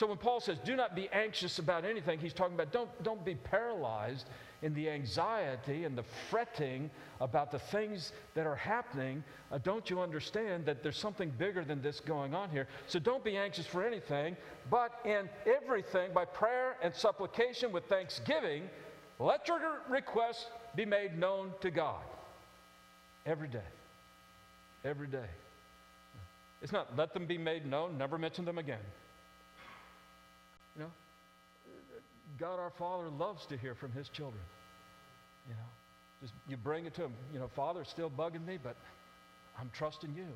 So 0.00 0.06
when 0.06 0.16
Paul 0.16 0.40
says, 0.40 0.56
do 0.64 0.76
not 0.76 0.96
be 0.96 1.10
anxious 1.12 1.58
about 1.58 1.84
anything, 1.84 2.18
he's 2.18 2.32
talking 2.32 2.54
about 2.54 2.72
don't, 2.72 2.88
don't 3.02 3.22
be 3.22 3.34
paralyzed 3.34 4.30
in 4.62 4.72
the 4.72 4.88
anxiety 4.88 5.84
and 5.84 5.94
the 5.94 6.04
fretting 6.30 6.90
about 7.20 7.50
the 7.50 7.58
things 7.58 8.12
that 8.34 8.46
are 8.46 8.56
happening. 8.56 9.22
Uh, 9.52 9.58
don't 9.58 9.90
you 9.90 10.00
understand 10.00 10.64
that 10.64 10.82
there's 10.82 10.96
something 10.96 11.28
bigger 11.36 11.66
than 11.66 11.82
this 11.82 12.00
going 12.00 12.34
on 12.34 12.48
here? 12.48 12.66
So 12.86 12.98
don't 12.98 13.22
be 13.22 13.36
anxious 13.36 13.66
for 13.66 13.86
anything, 13.86 14.38
but 14.70 14.90
in 15.04 15.28
everything, 15.44 16.14
by 16.14 16.24
prayer 16.24 16.78
and 16.82 16.94
supplication 16.94 17.70
with 17.70 17.84
thanksgiving, 17.84 18.70
let 19.18 19.48
your 19.48 19.60
requests 19.86 20.46
be 20.76 20.86
made 20.86 21.18
known 21.18 21.52
to 21.60 21.70
God. 21.70 22.04
Every 23.26 23.48
day. 23.48 23.68
Every 24.82 25.08
day. 25.08 25.28
It's 26.62 26.72
not 26.72 26.96
let 26.96 27.12
them 27.12 27.26
be 27.26 27.36
made 27.36 27.66
known, 27.66 27.98
never 27.98 28.16
mention 28.16 28.46
them 28.46 28.56
again. 28.56 28.80
You 30.76 30.82
know, 30.82 30.90
God 32.40 32.58
our 32.58 32.72
Father 32.78 33.10
loves 33.10 33.44
to 33.46 33.56
hear 33.56 33.74
from 33.74 33.92
his 33.92 34.08
children. 34.08 34.42
You 35.46 35.54
know, 35.54 35.68
just 36.22 36.32
you 36.48 36.56
bring 36.56 36.86
it 36.86 36.94
to 36.94 37.04
him. 37.04 37.12
You 37.32 37.38
know, 37.38 37.48
Father, 37.54 37.82
it's 37.82 37.90
still 37.90 38.10
bugging 38.10 38.46
me, 38.46 38.58
but 38.62 38.76
I'm 39.58 39.70
trusting 39.74 40.14
you. 40.16 40.26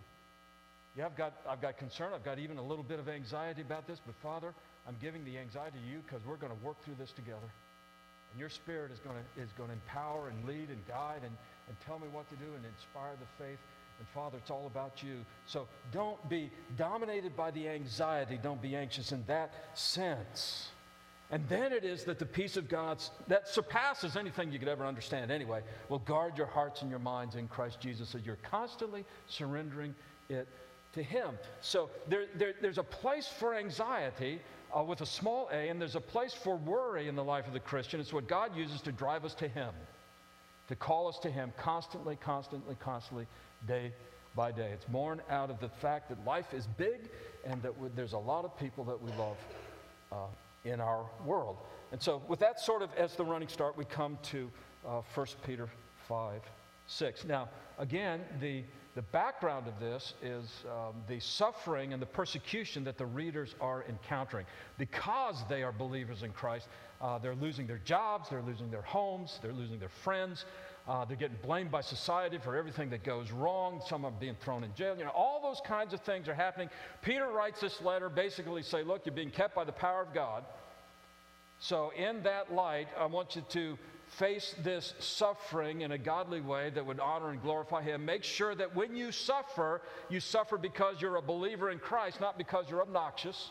Yeah, 0.96 1.06
I've 1.06 1.16
got, 1.16 1.32
I've 1.48 1.60
got 1.60 1.78
concern. 1.78 2.12
I've 2.14 2.24
got 2.24 2.38
even 2.38 2.58
a 2.58 2.62
little 2.62 2.84
bit 2.84 3.00
of 3.00 3.08
anxiety 3.08 3.62
about 3.62 3.86
this, 3.86 4.00
but 4.04 4.14
Father, 4.22 4.54
I'm 4.86 4.96
giving 5.00 5.24
the 5.24 5.38
anxiety 5.38 5.78
to 5.78 5.90
you 5.90 6.02
because 6.06 6.24
we're 6.26 6.36
going 6.36 6.52
to 6.52 6.64
work 6.64 6.76
through 6.84 6.94
this 6.98 7.10
together. 7.10 7.50
And 8.30 8.38
your 8.38 8.48
Spirit 8.48 8.92
is 8.92 9.00
going 9.00 9.16
to, 9.16 9.42
is 9.42 9.50
going 9.56 9.70
to 9.70 9.74
empower 9.74 10.28
and 10.28 10.46
lead 10.46 10.68
and 10.68 10.86
guide 10.86 11.22
and, 11.24 11.34
and 11.68 11.76
tell 11.86 11.98
me 11.98 12.06
what 12.12 12.28
to 12.30 12.36
do 12.36 12.52
and 12.54 12.64
inspire 12.64 13.14
the 13.18 13.44
faith. 13.44 13.58
And 13.98 14.08
Father, 14.14 14.38
it's 14.38 14.50
all 14.50 14.66
about 14.66 15.02
you. 15.02 15.24
So 15.46 15.66
don't 15.92 16.28
be 16.28 16.50
dominated 16.76 17.36
by 17.36 17.50
the 17.50 17.68
anxiety. 17.68 18.38
Don't 18.40 18.60
be 18.60 18.76
anxious 18.76 19.12
in 19.12 19.24
that 19.26 19.52
sense. 19.74 20.68
And 21.34 21.42
then 21.48 21.72
it 21.72 21.84
is 21.84 22.04
that 22.04 22.20
the 22.20 22.26
peace 22.26 22.56
of 22.56 22.68
God 22.68 23.02
that 23.26 23.48
surpasses 23.48 24.16
anything 24.16 24.52
you 24.52 24.60
could 24.60 24.68
ever 24.68 24.86
understand 24.86 25.32
anyway 25.32 25.62
will 25.88 25.98
guard 25.98 26.38
your 26.38 26.46
hearts 26.46 26.82
and 26.82 26.88
your 26.88 27.00
minds 27.00 27.34
in 27.34 27.48
Christ 27.48 27.80
Jesus 27.80 28.14
as 28.14 28.24
you're 28.24 28.38
constantly 28.48 29.04
surrendering 29.26 29.96
it 30.28 30.46
to 30.92 31.02
Him. 31.02 31.30
So 31.60 31.90
there, 32.08 32.26
there, 32.36 32.54
there's 32.62 32.78
a 32.78 32.84
place 32.84 33.26
for 33.26 33.56
anxiety 33.56 34.38
uh, 34.72 34.84
with 34.84 35.00
a 35.00 35.06
small 35.06 35.48
a, 35.52 35.70
and 35.70 35.80
there's 35.80 35.96
a 35.96 36.00
place 36.00 36.32
for 36.32 36.54
worry 36.54 37.08
in 37.08 37.16
the 37.16 37.24
life 37.24 37.48
of 37.48 37.52
the 37.52 37.58
Christian. 37.58 37.98
It's 37.98 38.12
what 38.12 38.28
God 38.28 38.56
uses 38.56 38.80
to 38.82 38.92
drive 38.92 39.24
us 39.24 39.34
to 39.34 39.48
Him, 39.48 39.74
to 40.68 40.76
call 40.76 41.08
us 41.08 41.18
to 41.18 41.30
Him 41.32 41.52
constantly, 41.58 42.14
constantly, 42.14 42.76
constantly 42.78 43.26
day 43.66 43.92
by 44.36 44.52
day. 44.52 44.70
It's 44.72 44.84
born 44.84 45.20
out 45.28 45.50
of 45.50 45.58
the 45.58 45.68
fact 45.68 46.10
that 46.10 46.24
life 46.24 46.54
is 46.54 46.68
big 46.76 47.10
and 47.44 47.60
that 47.64 47.72
there's 47.96 48.12
a 48.12 48.18
lot 48.18 48.44
of 48.44 48.56
people 48.56 48.84
that 48.84 49.02
we 49.02 49.10
love 49.18 49.36
uh, 50.12 50.26
in 50.64 50.80
our 50.80 51.06
world. 51.24 51.58
And 51.92 52.02
so, 52.02 52.22
with 52.28 52.40
that 52.40 52.58
sort 52.58 52.82
of 52.82 52.92
as 52.94 53.14
the 53.14 53.24
running 53.24 53.48
start, 53.48 53.76
we 53.76 53.84
come 53.84 54.18
to 54.24 54.50
uh, 54.86 55.00
1 55.14 55.26
Peter 55.46 55.68
5 56.08 56.42
6. 56.86 57.24
Now, 57.24 57.48
again, 57.78 58.20
the, 58.40 58.62
the 58.94 59.02
background 59.02 59.66
of 59.66 59.80
this 59.80 60.14
is 60.22 60.64
um, 60.66 60.94
the 61.08 61.18
suffering 61.18 61.92
and 61.92 62.00
the 62.00 62.06
persecution 62.06 62.84
that 62.84 62.96
the 62.96 63.06
readers 63.06 63.56
are 63.60 63.84
encountering. 63.88 64.46
Because 64.78 65.42
they 65.48 65.64
are 65.64 65.72
believers 65.72 66.22
in 66.22 66.30
Christ, 66.30 66.68
uh, 67.00 67.18
they're 67.18 67.34
losing 67.34 67.66
their 67.66 67.80
jobs, 67.84 68.28
they're 68.28 68.42
losing 68.42 68.70
their 68.70 68.82
homes, 68.82 69.40
they're 69.42 69.52
losing 69.52 69.80
their 69.80 69.88
friends, 69.88 70.44
uh, 70.86 71.04
they're 71.04 71.16
getting 71.16 71.38
blamed 71.42 71.72
by 71.72 71.80
society 71.80 72.38
for 72.38 72.56
everything 72.56 72.88
that 72.90 73.02
goes 73.02 73.32
wrong. 73.32 73.82
Some 73.88 74.04
are 74.04 74.12
being 74.12 74.36
thrown 74.40 74.62
in 74.62 74.72
jail. 74.74 74.96
You 74.96 75.04
know, 75.04 75.10
all 75.10 75.42
those 75.42 75.60
kinds 75.66 75.92
of 75.92 76.00
things 76.00 76.28
are 76.28 76.34
happening. 76.34 76.68
Peter 77.02 77.28
writes 77.28 77.60
this 77.60 77.82
letter 77.82 78.08
basically 78.08 78.62
say, 78.62 78.84
look, 78.84 79.06
you're 79.06 79.14
being 79.14 79.30
kept 79.30 79.56
by 79.56 79.64
the 79.64 79.72
power 79.72 80.02
of 80.02 80.14
God. 80.14 80.44
So 81.58 81.90
in 81.96 82.22
that 82.22 82.54
light, 82.54 82.88
I 82.98 83.06
want 83.06 83.34
you 83.34 83.42
to 83.48 83.78
face 84.06 84.54
this 84.62 84.94
suffering 84.98 85.82
in 85.82 85.92
a 85.92 85.98
godly 85.98 86.40
way 86.40 86.70
that 86.70 86.84
would 86.84 87.00
honor 87.00 87.30
and 87.30 87.42
glorify 87.42 87.82
Him. 87.82 88.04
Make 88.04 88.24
sure 88.24 88.54
that 88.54 88.74
when 88.74 88.94
you 88.94 89.12
suffer, 89.12 89.82
you 90.08 90.20
suffer 90.20 90.56
because 90.56 91.00
you're 91.00 91.16
a 91.16 91.22
believer 91.22 91.70
in 91.70 91.78
Christ, 91.78 92.20
not 92.20 92.38
because 92.38 92.66
you're 92.70 92.82
obnoxious. 92.82 93.50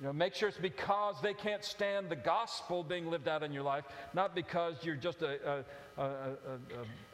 You 0.00 0.06
know, 0.06 0.12
make 0.12 0.34
sure 0.34 0.48
it's 0.48 0.58
because 0.58 1.16
they 1.22 1.32
can't 1.32 1.64
stand 1.64 2.10
the 2.10 2.16
gospel 2.16 2.84
being 2.84 3.06
lived 3.10 3.28
out 3.28 3.42
in 3.42 3.50
your 3.50 3.62
life, 3.62 3.84
not 4.12 4.34
because 4.34 4.76
you're 4.82 4.94
just 4.94 5.22
a, 5.22 5.64
a, 5.96 6.02
a, 6.02 6.36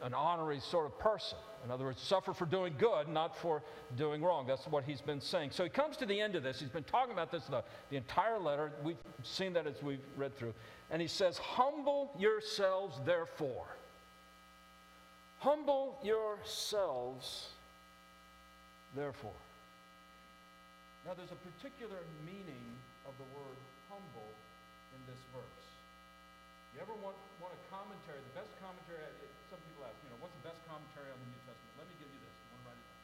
an 0.01 0.13
honorary 0.13 0.59
sort 0.59 0.85
of 0.85 0.99
person. 0.99 1.37
In 1.63 1.71
other 1.71 1.85
words, 1.85 2.01
suffer 2.01 2.33
for 2.33 2.45
doing 2.45 2.73
good, 2.77 3.07
not 3.07 3.37
for 3.37 3.63
doing 3.95 4.21
wrong. 4.21 4.45
That's 4.45 4.67
what 4.67 4.83
he's 4.83 4.99
been 4.99 5.21
saying. 5.21 5.51
So 5.51 5.63
he 5.63 5.69
comes 5.69 5.95
to 5.97 6.05
the 6.05 6.19
end 6.19 6.35
of 6.35 6.43
this. 6.43 6.59
He's 6.59 6.67
been 6.67 6.83
talking 6.83 7.13
about 7.13 7.31
this 7.31 7.45
the, 7.45 7.63
the 7.89 7.95
entire 7.95 8.37
letter. 8.37 8.73
We've 8.83 8.97
seen 9.23 9.53
that 9.53 9.65
as 9.65 9.81
we've 9.81 10.03
read 10.17 10.37
through. 10.37 10.53
And 10.91 11.01
he 11.01 11.07
says, 11.07 11.37
Humble 11.37 12.11
yourselves, 12.19 12.99
therefore. 13.05 13.65
Humble 15.39 15.97
yourselves, 16.03 17.47
therefore. 18.93 19.31
Now, 21.03 21.11
there's 21.19 21.35
a 21.35 21.43
particular 21.43 21.99
meaning 22.23 22.63
of 23.03 23.11
the 23.19 23.27
word 23.35 23.59
humble 23.91 24.31
in 24.95 25.01
this 25.03 25.19
verse. 25.35 25.67
You 26.71 26.79
ever 26.79 26.95
want, 27.03 27.19
want 27.43 27.51
a 27.51 27.61
commentary? 27.67 28.23
The 28.33 28.39
best 28.39 28.55
commentary, 28.63 29.03
eh, 29.03 29.11
eh, 29.11 29.51
some 29.51 29.59
people 29.67 29.83
ask, 29.83 29.99
you 29.99 30.09
know, 30.15 30.17
what's 30.23 30.33
the 30.39 30.47
best 30.47 30.63
commentary 30.63 31.11
on 31.11 31.19
the 31.19 31.29
New 31.29 31.43
Testament? 31.43 31.75
Let 31.75 31.85
me 31.91 31.95
give 31.99 32.07
you 32.07 32.21
this. 32.23 32.33
You 32.33 32.47
want 32.55 32.61
to 32.63 32.67
write 32.71 32.79
it 32.79 32.87
down? 32.87 33.03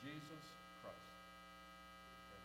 Jesus 0.00 0.44
Christ. 0.80 1.12
Okay. 2.24 2.42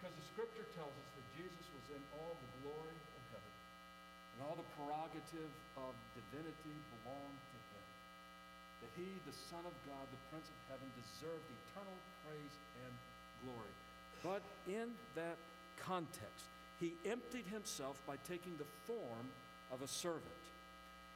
Because 0.00 0.14
the 0.16 0.26
scripture 0.32 0.66
tells 0.74 0.96
us 0.96 1.08
that 1.12 1.26
Jesus 1.36 1.66
was 1.76 1.86
in 1.92 2.02
all 2.16 2.34
the 2.40 2.50
glory 2.64 2.98
of 2.98 3.22
heaven, 3.36 3.54
and 4.32 4.38
all 4.48 4.56
the 4.56 4.68
prerogative 4.80 5.52
of 5.76 5.92
divinity 6.16 6.74
belonged 7.04 7.40
to 7.52 7.56
that 8.86 9.02
he, 9.02 9.10
the 9.26 9.34
Son 9.50 9.58
of 9.66 9.74
God, 9.90 10.06
the 10.14 10.22
Prince 10.30 10.46
of 10.46 10.58
Heaven, 10.70 10.86
deserved 10.94 11.42
eternal 11.66 11.98
praise 12.22 12.54
and 12.86 12.94
glory. 13.42 13.74
But 14.22 14.42
in 14.70 14.94
that 15.16 15.36
context, 15.82 16.46
he 16.78 16.94
emptied 17.04 17.46
himself 17.50 18.00
by 18.06 18.14
taking 18.28 18.54
the 18.58 18.68
form 18.86 19.26
of 19.72 19.82
a 19.82 19.88
servant. 19.88 20.22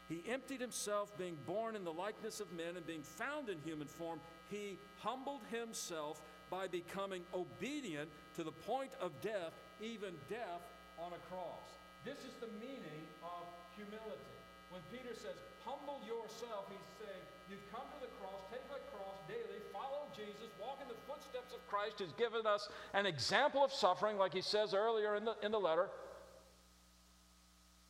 He 0.09 0.25
emptied 0.29 0.61
himself, 0.61 1.17
being 1.17 1.39
born 1.47 1.77
in 1.77 1.85
the 1.85 1.93
likeness 1.93 2.41
of 2.41 2.51
men 2.53 2.75
and 2.75 2.87
being 2.87 3.03
found 3.03 3.49
in 3.49 3.59
human 3.65 3.87
form. 3.87 4.19
He 4.51 4.77
humbled 4.99 5.43
himself 5.53 6.21
by 6.51 6.67
becoming 6.67 7.23
obedient 7.33 8.11
to 8.35 8.43
the 8.43 8.51
point 8.67 8.91
of 9.01 9.13
death, 9.23 9.55
even 9.81 10.11
death 10.29 10.67
on 10.99 11.13
a 11.13 11.23
cross. 11.31 11.79
This 12.05 12.19
is 12.27 12.35
the 12.41 12.51
meaning 12.59 13.07
of 13.23 13.47
humility. 13.77 14.35
When 14.75 14.83
Peter 14.91 15.15
says, 15.15 15.39
humble 15.63 16.03
yourself, 16.03 16.67
he's 16.71 17.07
saying, 17.07 17.27
you've 17.51 17.73
come 17.73 17.83
to 17.83 18.01
the 18.01 18.13
cross, 18.23 18.41
take 18.51 18.63
the 18.69 18.79
cross 18.95 19.19
daily, 19.27 19.59
follow 19.73 20.07
Jesus, 20.15 20.49
walk 20.61 20.79
in 20.81 20.89
the 20.89 21.01
footsteps 21.07 21.53
of 21.53 21.67
Christ, 21.69 21.99
who's 21.99 22.13
given 22.13 22.47
us 22.47 22.69
an 22.95 23.07
example 23.07 23.65
of 23.65 23.73
suffering, 23.73 24.17
like 24.17 24.33
he 24.33 24.41
says 24.41 24.73
earlier 24.73 25.17
in 25.17 25.25
the, 25.25 25.35
in 25.43 25.51
the 25.51 25.59
letter. 25.59 25.89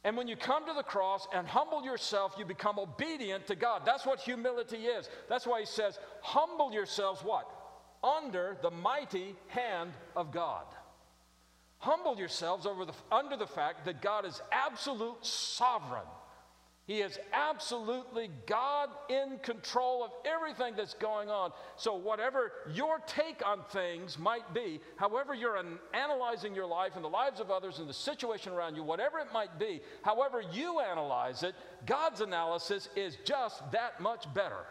And 0.03 0.17
when 0.17 0.29
you 0.29 0.37
come 0.37 0.67
to 0.67 0.73
the 0.73 0.83
cross 0.83 1.29
and 1.35 1.47
humble 1.47 1.85
yourself, 1.85 2.35
you 2.39 2.47
become 2.47 2.79
obedient 2.79 3.47
to 3.49 3.55
God. 3.55 3.83
That's 3.85 4.07
what 4.07 4.19
humility 4.19 4.87
is. 4.87 5.11
That's 5.29 5.47
why 5.47 5.61
he 5.61 5.67
says, 5.67 5.99
humble 6.23 6.73
yourselves 6.73 7.23
what? 7.23 7.47
Under 8.03 8.57
the 8.63 8.71
mighty 8.71 9.37
hand 9.49 9.93
of 10.17 10.33
God. 10.33 10.65
Humble 11.81 12.17
yourselves 12.17 12.65
over 12.65 12.87
the, 12.87 12.95
under 13.13 13.37
the 13.37 13.47
fact 13.47 13.85
that 13.85 14.01
God 14.01 14.25
is 14.25 14.41
absolute 14.51 15.25
sovereign. 15.25 16.07
He 16.91 17.03
is 17.03 17.21
absolutely 17.33 18.31
God 18.47 18.89
in 19.09 19.39
control 19.45 20.03
of 20.03 20.11
everything 20.25 20.75
that's 20.77 20.95
going 20.95 21.29
on. 21.29 21.53
So, 21.77 21.95
whatever 21.95 22.51
your 22.75 22.99
take 23.07 23.47
on 23.47 23.61
things 23.71 24.19
might 24.19 24.53
be, 24.53 24.81
however 24.97 25.33
you're 25.33 25.55
an- 25.55 25.79
analyzing 25.95 26.53
your 26.53 26.67
life 26.67 26.97
and 26.97 27.05
the 27.05 27.09
lives 27.09 27.39
of 27.39 27.49
others 27.49 27.79
and 27.79 27.89
the 27.89 27.95
situation 27.95 28.53
around 28.53 28.75
you, 28.75 28.83
whatever 28.83 29.21
it 29.21 29.29
might 29.33 29.57
be, 29.57 29.81
however 30.03 30.43
you 30.53 30.81
analyze 30.81 31.45
it, 31.45 31.55
God's 31.87 32.23
analysis 32.23 32.89
is 32.97 33.17
just 33.25 33.63
that 33.71 34.01
much 34.01 34.27
better. 34.35 34.67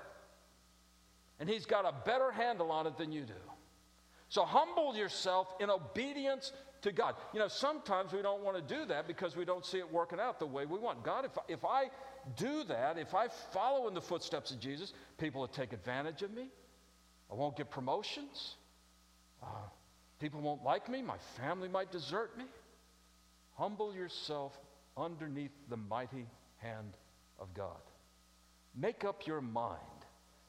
And 1.39 1.47
He's 1.47 1.65
got 1.65 1.85
a 1.85 1.93
better 2.05 2.31
handle 2.31 2.69
on 2.69 2.85
it 2.85 2.97
than 2.97 3.13
you 3.13 3.21
do. 3.21 3.33
So, 4.27 4.43
humble 4.43 4.93
yourself 4.93 5.55
in 5.61 5.69
obedience 5.69 6.51
to 6.81 6.91
God. 6.91 7.15
You 7.33 7.39
know, 7.39 7.47
sometimes 7.47 8.13
we 8.13 8.21
don't 8.21 8.43
want 8.43 8.55
to 8.57 8.75
do 8.75 8.85
that 8.85 9.07
because 9.07 9.35
we 9.35 9.45
don't 9.45 9.65
see 9.65 9.79
it 9.79 9.91
working 9.91 10.19
out 10.19 10.39
the 10.39 10.45
way 10.45 10.65
we 10.65 10.79
want. 10.79 11.03
God, 11.03 11.25
if, 11.25 11.31
if 11.47 11.65
I 11.65 11.89
do 12.35 12.63
that, 12.65 12.97
if 12.97 13.13
I 13.15 13.27
follow 13.53 13.87
in 13.87 13.93
the 13.93 14.01
footsteps 14.01 14.51
of 14.51 14.59
Jesus, 14.59 14.93
people 15.17 15.41
will 15.41 15.47
take 15.47 15.73
advantage 15.73 16.21
of 16.21 16.31
me. 16.31 16.49
I 17.31 17.35
won't 17.35 17.55
get 17.55 17.69
promotions. 17.69 18.55
Uh, 19.41 19.47
people 20.19 20.41
won't 20.41 20.63
like 20.63 20.89
me. 20.89 21.01
My 21.01 21.17
family 21.37 21.67
might 21.67 21.91
desert 21.91 22.37
me. 22.37 22.45
Humble 23.55 23.93
yourself 23.93 24.57
underneath 24.97 25.51
the 25.69 25.77
mighty 25.77 26.25
hand 26.57 26.93
of 27.39 27.53
God. 27.53 27.77
Make 28.75 29.03
up 29.03 29.27
your 29.27 29.41
mind 29.41 29.77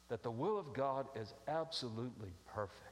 that 0.08 0.22
the 0.22 0.30
will 0.30 0.58
of 0.58 0.72
God 0.72 1.06
is 1.14 1.34
absolutely 1.48 2.30
perfect. 2.52 2.84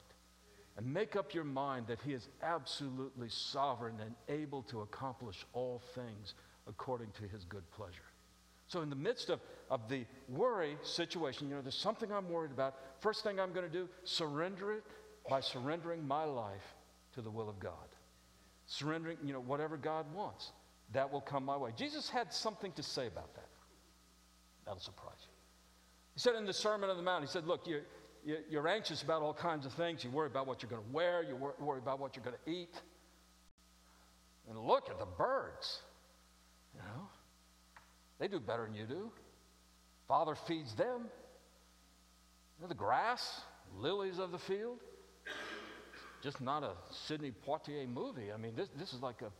And 0.77 0.87
make 0.87 1.17
up 1.17 1.35
your 1.35 1.45
mind 1.45 1.89
that 1.89 2.01
He 2.05 2.13
is 2.13 2.29
absolutely 2.43 3.29
sovereign 3.29 3.97
and 4.01 4.15
able 4.29 4.63
to 4.63 4.83
accomplish 4.83 5.45
all 5.53 5.83
things 5.95 6.35
according 6.69 7.11
to 7.21 7.23
His 7.25 7.45
good 7.45 7.69
pleasure. 7.73 8.09
So, 8.69 8.83
in 8.83 8.91
the 8.91 8.97
midst 8.97 9.31
of, 9.31 9.41
of 9.71 9.89
the 9.89 10.05
worry 10.29 10.77
situation, 10.83 11.49
you 11.49 11.57
know, 11.57 11.63
there's 11.63 11.75
something 11.75 12.13
I'm 12.13 12.29
worried 12.29 12.51
about. 12.51 12.77
First 13.01 13.25
thing 13.25 13.41
I'm 13.41 13.53
going 13.53 13.67
to 13.67 13.73
do, 13.73 13.89
surrender 14.05 14.73
it 14.73 14.85
by 15.29 15.41
surrendering 15.41 16.07
my 16.07 16.25
life 16.25 16.75
to 17.15 17.23
the 17.23 17.31
will 17.31 17.49
of 17.49 17.59
God. 17.59 17.73
Surrendering, 18.67 19.17
you 19.25 19.33
know, 19.33 19.41
whatever 19.41 19.79
God 19.79 20.13
wants, 20.15 20.53
that 20.93 21.11
will 21.11 21.23
come 21.23 21.47
my 21.47 21.57
way. 21.57 21.71
Jesus 21.77 22.11
had 22.11 22.33
something 22.33 22.71
to 22.73 22.83
say 22.83 23.07
about 23.07 23.35
that. 23.35 23.49
That'll 24.67 24.81
surprise 24.81 25.17
you. 25.21 25.33
He 26.13 26.21
said 26.21 26.35
in 26.35 26.45
the 26.45 26.53
Sermon 26.53 26.91
on 26.91 26.99
the 26.99 27.03
Mount, 27.03 27.25
He 27.25 27.31
said, 27.31 27.47
Look, 27.47 27.67
you're, 27.67 27.85
you're 28.51 28.69
anxious 28.69 29.03
about 29.03 29.23
all 29.23 29.33
kinds 29.33 29.65
of 29.65 29.73
things. 29.73 30.05
You 30.05 30.11
worry 30.11 30.27
about 30.27 30.47
what 30.47 30.63
you're 30.63 30.71
going 30.71 30.83
to 30.83 30.93
wear, 30.93 31.23
you 31.23 31.37
worry 31.59 31.79
about 31.79 32.01
what 32.01 32.17
you're 32.17 32.25
going 32.25 32.37
to 32.45 32.51
eat. 32.51 32.83
And 34.51 34.59
look 34.59 34.91
at 34.91 34.99
the 34.99 35.07
birds, 35.07 35.81
you 36.75 36.81
know. 36.81 37.09
They 38.19 38.29
do 38.29 38.41
better 38.41 38.65
than 38.65 38.75
you 38.75 38.85
do. 38.85 39.11
Father 40.07 40.35
feeds 40.35 40.75
them. 40.75 41.07
You 42.57 42.63
know, 42.63 42.69
the 42.69 42.75
grass, 42.75 43.43
lilies 43.77 44.19
of 44.19 44.33
the 44.33 44.39
field. 44.39 44.79
Just 46.23 46.41
not 46.41 46.65
a 46.65 46.73
Sidney 46.91 47.33
Poitier 47.47 47.89
movie. 47.89 48.33
I 48.33 48.37
mean, 48.37 48.57
this, 48.57 48.69
this 48.77 48.93
is 48.93 49.03
like 49.03 49.23
a. 49.23 49.31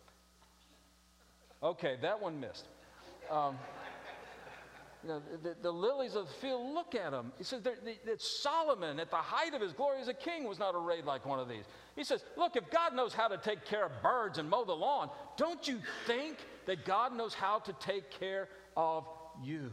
Okay, 1.67 1.97
that 2.03 2.21
one 2.21 2.39
missed. 2.39 2.69
Um, 3.31 3.59
you 5.03 5.09
know, 5.11 5.23
the, 5.43 5.57
the, 5.63 5.71
lilies 5.71 6.17
of 6.17 6.27
the 6.27 6.33
field, 6.35 6.75
look 6.75 6.95
at 6.95 7.13
them. 7.13 7.33
He 7.39 7.45
says 7.45 7.63
that 7.63 8.21
Solomon, 8.21 8.99
at 8.99 9.11
the 9.11 9.17
height 9.17 9.55
of 9.55 9.61
his 9.61 9.73
glory 9.73 10.01
as 10.01 10.09
a 10.09 10.15
king, 10.15 10.45
was 10.45 10.59
not 10.59 10.75
arrayed 10.75 11.05
like 11.05 11.25
one 11.25 11.39
of 11.39 11.49
these. 11.49 11.65
He 11.95 12.05
says, 12.05 12.25
Look, 12.37 12.57
if 12.57 12.69
God 12.71 12.95
knows 12.95 13.13
how 13.13 13.29
to 13.29 13.37
take 13.39 13.65
care 13.65 13.87
of 13.87 13.93
birds 14.03 14.39
and 14.39 14.49
mow 14.51 14.65
the 14.65 14.73
lawn, 14.73 15.11
don't 15.37 15.67
you 15.67 15.79
think 16.07 16.37
that 16.67 16.85
God 16.85 17.17
knows 17.17 17.33
how 17.33 17.59
to 17.61 17.73
take 17.75 18.11
care 18.11 18.49
of 18.79 19.05
you. 19.43 19.73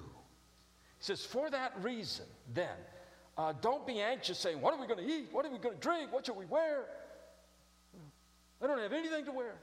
He 0.98 1.06
says, 1.06 1.24
For 1.24 1.50
that 1.52 1.74
reason, 1.82 2.26
then, 2.54 2.76
uh, 3.38 3.54
don't 3.62 3.86
be 3.86 4.02
anxious 4.02 4.40
saying, 4.40 4.60
What 4.60 4.74
are 4.74 4.82
we 4.82 4.88
going 4.88 5.00
to 5.00 5.06
eat? 5.06 5.28
What 5.32 5.46
are 5.46 5.52
we 5.52 5.60
going 5.60 5.76
to 5.76 5.82
drink? 5.82 6.12
What 6.12 6.26
should 6.26 6.36
we 6.36 6.46
wear? 6.46 6.86
I 8.62 8.68
don't 8.68 8.80
have 8.80 8.94
anything 8.94 9.26
to 9.26 9.32
wear. 9.32 9.54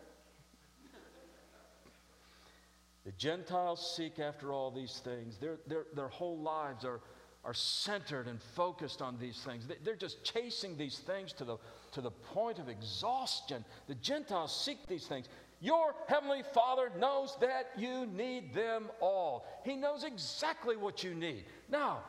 the 3.04 3.12
Gentiles 3.12 3.94
seek 3.96 4.20
after 4.20 4.52
all 4.52 4.70
these 4.70 5.00
things. 5.04 5.38
Their, 5.38 5.56
their, 5.66 5.86
their 5.94 6.08
whole 6.08 6.38
lives 6.38 6.84
are, 6.84 7.00
are 7.44 7.54
centered 7.54 8.28
and 8.28 8.40
focused 8.54 9.02
on 9.02 9.18
these 9.18 9.38
things. 9.44 9.66
They, 9.66 9.76
they're 9.82 9.96
just 9.96 10.22
chasing 10.22 10.76
these 10.76 11.00
things 11.00 11.32
to 11.32 11.44
the, 11.44 11.56
to 11.92 12.00
the 12.00 12.12
point 12.12 12.60
of 12.60 12.68
exhaustion. 12.68 13.64
The 13.88 13.96
Gentiles 13.96 14.54
seek 14.54 14.86
these 14.86 15.06
things. 15.06 15.26
Your 15.62 15.94
Heavenly 16.08 16.42
Father 16.42 16.90
knows 16.98 17.38
that 17.40 17.70
you 17.78 18.04
need 18.06 18.52
them 18.52 18.90
all. 19.00 19.46
He 19.64 19.76
knows 19.76 20.02
exactly 20.02 20.76
what 20.76 21.04
you 21.04 21.14
need. 21.14 21.44
Now, 21.70 22.00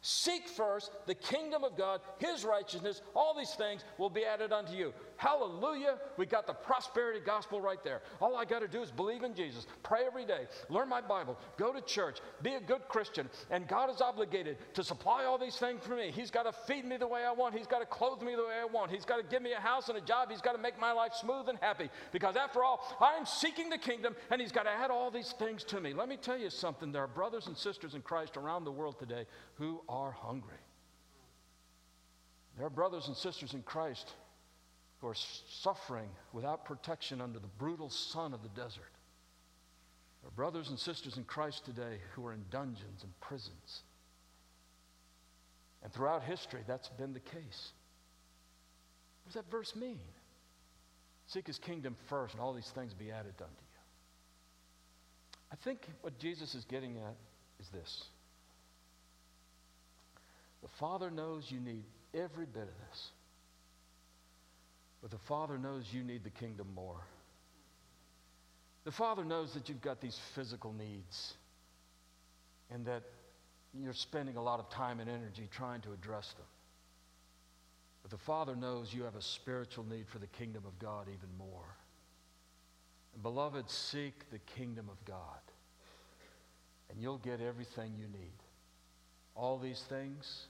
Seek 0.00 0.46
first 0.46 0.92
the 1.06 1.14
kingdom 1.14 1.64
of 1.64 1.76
God, 1.76 2.00
His 2.18 2.44
righteousness, 2.44 3.02
all 3.16 3.36
these 3.36 3.54
things 3.54 3.84
will 3.98 4.10
be 4.10 4.24
added 4.24 4.52
unto 4.52 4.72
you. 4.72 4.92
Hallelujah. 5.18 5.98
We 6.16 6.26
got 6.26 6.46
the 6.46 6.52
prosperity 6.52 7.18
gospel 7.18 7.60
right 7.60 7.82
there. 7.82 8.02
All 8.20 8.36
I 8.36 8.44
got 8.44 8.60
to 8.60 8.68
do 8.68 8.82
is 8.82 8.92
believe 8.92 9.24
in 9.24 9.34
Jesus, 9.34 9.66
pray 9.82 10.02
every 10.06 10.24
day, 10.24 10.46
learn 10.70 10.88
my 10.88 11.00
Bible, 11.00 11.36
go 11.56 11.72
to 11.72 11.80
church, 11.80 12.18
be 12.40 12.54
a 12.54 12.60
good 12.60 12.86
Christian, 12.88 13.28
and 13.50 13.66
God 13.66 13.90
is 13.90 14.00
obligated 14.00 14.58
to 14.74 14.84
supply 14.84 15.24
all 15.24 15.36
these 15.36 15.56
things 15.56 15.80
for 15.82 15.96
me. 15.96 16.12
He's 16.12 16.30
got 16.30 16.44
to 16.44 16.52
feed 16.52 16.84
me 16.84 16.98
the 16.98 17.08
way 17.08 17.24
I 17.24 17.32
want, 17.32 17.56
He's 17.56 17.66
got 17.66 17.80
to 17.80 17.86
clothe 17.86 18.22
me 18.22 18.36
the 18.36 18.44
way 18.44 18.60
I 18.62 18.64
want, 18.64 18.92
He's 18.92 19.04
got 19.04 19.16
to 19.16 19.24
give 19.24 19.42
me 19.42 19.54
a 19.54 19.60
house 19.60 19.88
and 19.88 19.98
a 19.98 20.00
job, 20.00 20.30
He's 20.30 20.40
got 20.40 20.52
to 20.52 20.62
make 20.62 20.78
my 20.78 20.92
life 20.92 21.14
smooth 21.20 21.48
and 21.48 21.58
happy. 21.58 21.90
Because 22.12 22.36
after 22.36 22.62
all, 22.62 22.96
I'm 23.00 23.26
seeking 23.26 23.70
the 23.70 23.78
kingdom, 23.78 24.14
and 24.30 24.40
He's 24.40 24.52
got 24.52 24.66
to 24.66 24.70
add 24.70 24.92
all 24.92 25.10
these 25.10 25.34
things 25.36 25.64
to 25.64 25.80
me. 25.80 25.94
Let 25.94 26.08
me 26.08 26.16
tell 26.16 26.38
you 26.38 26.48
something 26.48 26.92
there 26.92 27.02
are 27.02 27.08
brothers 27.08 27.48
and 27.48 27.56
sisters 27.56 27.94
in 27.94 28.02
Christ 28.02 28.36
around 28.36 28.62
the 28.62 28.72
world 28.72 29.00
today 29.00 29.26
who 29.56 29.80
are 29.88 30.12
hungry. 30.12 30.58
There 32.56 32.66
are 32.66 32.70
brothers 32.70 33.08
and 33.08 33.16
sisters 33.16 33.54
in 33.54 33.62
Christ 33.62 34.12
who 35.00 35.08
are 35.08 35.14
suffering 35.14 36.08
without 36.32 36.64
protection 36.64 37.20
under 37.20 37.38
the 37.38 37.46
brutal 37.58 37.90
sun 37.90 38.34
of 38.34 38.42
the 38.42 38.48
desert. 38.48 38.92
There 40.22 40.28
are 40.28 40.32
brothers 40.32 40.68
and 40.68 40.78
sisters 40.78 41.16
in 41.16 41.24
Christ 41.24 41.64
today 41.64 41.98
who 42.14 42.26
are 42.26 42.32
in 42.32 42.44
dungeons 42.50 43.02
and 43.02 43.20
prisons. 43.20 43.82
And 45.82 45.92
throughout 45.92 46.24
history, 46.24 46.62
that's 46.66 46.88
been 46.88 47.12
the 47.12 47.20
case. 47.20 47.72
What 49.22 49.32
does 49.32 49.34
that 49.34 49.50
verse 49.50 49.76
mean? 49.76 50.00
Seek 51.28 51.46
his 51.46 51.58
kingdom 51.58 51.94
first, 52.08 52.34
and 52.34 52.42
all 52.42 52.52
these 52.52 52.70
things 52.70 52.94
be 52.94 53.12
added 53.12 53.34
unto 53.38 53.44
you. 53.44 53.68
I 55.52 55.56
think 55.56 55.86
what 56.00 56.18
Jesus 56.18 56.54
is 56.54 56.64
getting 56.64 56.96
at 56.96 57.14
is 57.60 57.68
this 57.68 58.04
the 60.62 60.68
Father 60.80 61.10
knows 61.10 61.50
you 61.50 61.60
need 61.60 61.84
every 62.14 62.46
bit 62.46 62.62
of 62.62 62.88
this. 62.88 63.10
But 65.00 65.10
the 65.10 65.18
Father 65.18 65.58
knows 65.58 65.86
you 65.92 66.02
need 66.02 66.24
the 66.24 66.30
kingdom 66.30 66.66
more. 66.74 67.00
The 68.84 68.92
Father 68.92 69.24
knows 69.24 69.54
that 69.54 69.68
you've 69.68 69.80
got 69.80 70.00
these 70.00 70.18
physical 70.34 70.72
needs 70.72 71.34
and 72.70 72.86
that 72.86 73.02
you're 73.74 73.92
spending 73.92 74.36
a 74.36 74.42
lot 74.42 74.60
of 74.60 74.70
time 74.70 75.00
and 75.00 75.08
energy 75.08 75.48
trying 75.50 75.80
to 75.82 75.92
address 75.92 76.32
them. 76.32 76.46
But 78.02 78.10
the 78.10 78.24
Father 78.24 78.56
knows 78.56 78.92
you 78.92 79.02
have 79.04 79.16
a 79.16 79.22
spiritual 79.22 79.84
need 79.84 80.08
for 80.08 80.18
the 80.18 80.26
kingdom 80.26 80.64
of 80.66 80.78
God 80.78 81.06
even 81.08 81.28
more. 81.36 81.76
And 83.14 83.22
beloved, 83.22 83.68
seek 83.68 84.30
the 84.30 84.38
kingdom 84.38 84.88
of 84.88 85.04
God, 85.04 85.40
and 86.90 87.00
you'll 87.00 87.18
get 87.18 87.40
everything 87.40 87.92
you 87.98 88.06
need. 88.06 88.32
All 89.34 89.58
these 89.58 89.82
things 89.88 90.46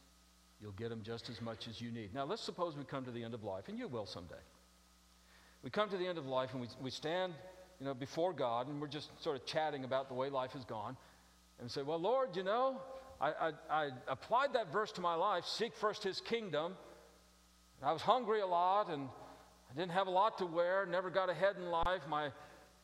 You'll 0.61 0.73
get 0.73 0.89
them 0.89 1.03
just 1.03 1.29
as 1.31 1.41
much 1.41 1.69
as 1.69 1.81
you 1.81 1.91
need. 1.91 2.13
Now, 2.15 2.25
let's 2.25 2.43
suppose 2.43 2.77
we 2.77 2.85
come 2.85 3.05
to 3.05 3.11
the 3.11 3.23
end 3.23 3.35
of 3.35 3.45
life, 3.45 3.65
and 3.69 3.79
you 3.79 3.87
will 3.87 4.07
someday. 4.07 4.35
We 5.63 5.71
come 5.71 5.89
to 5.91 5.97
the 5.97 6.07
end 6.07 6.19
of 6.19 6.27
life 6.27 6.51
and 6.53 6.61
we, 6.61 6.69
we 6.81 6.91
stand 6.91 7.35
you 7.81 7.87
know, 7.87 7.95
before 7.95 8.33
God, 8.33 8.69
and 8.69 8.81
we're 8.81 8.89
just 8.89 9.11
sort 9.23 9.37
of 9.37 9.47
chatting 9.47 9.85
about 9.85 10.09
the 10.09 10.15
way 10.15 10.31
life 10.31 10.53
has 10.53 10.65
gone. 10.65 10.97
And 11.61 11.71
say, 11.71 11.83
Well, 11.83 11.99
Lord, 11.99 12.37
you 12.37 12.45
know, 12.45 12.81
I, 13.21 13.31
I, 13.31 13.53
I 13.71 13.91
applied 14.07 14.53
that 14.55 14.73
verse 14.73 14.93
to 14.93 15.01
my 15.01 15.15
life 15.15 15.45
seek 15.45 15.77
first 15.77 16.05
his 16.05 16.21
kingdom. 16.21 16.77
I 17.83 17.93
was 17.93 18.03
hungry 18.03 18.41
a 18.41 18.47
lot, 18.47 18.91
and 18.91 19.09
I 19.71 19.75
didn't 19.75 19.93
have 19.93 20.07
a 20.07 20.11
lot 20.11 20.39
to 20.39 20.47
wear, 20.47 20.87
never 20.87 21.11
got 21.11 21.31
ahead 21.31 21.57
in 21.57 21.71
life. 21.71 22.03
My, 22.09 22.31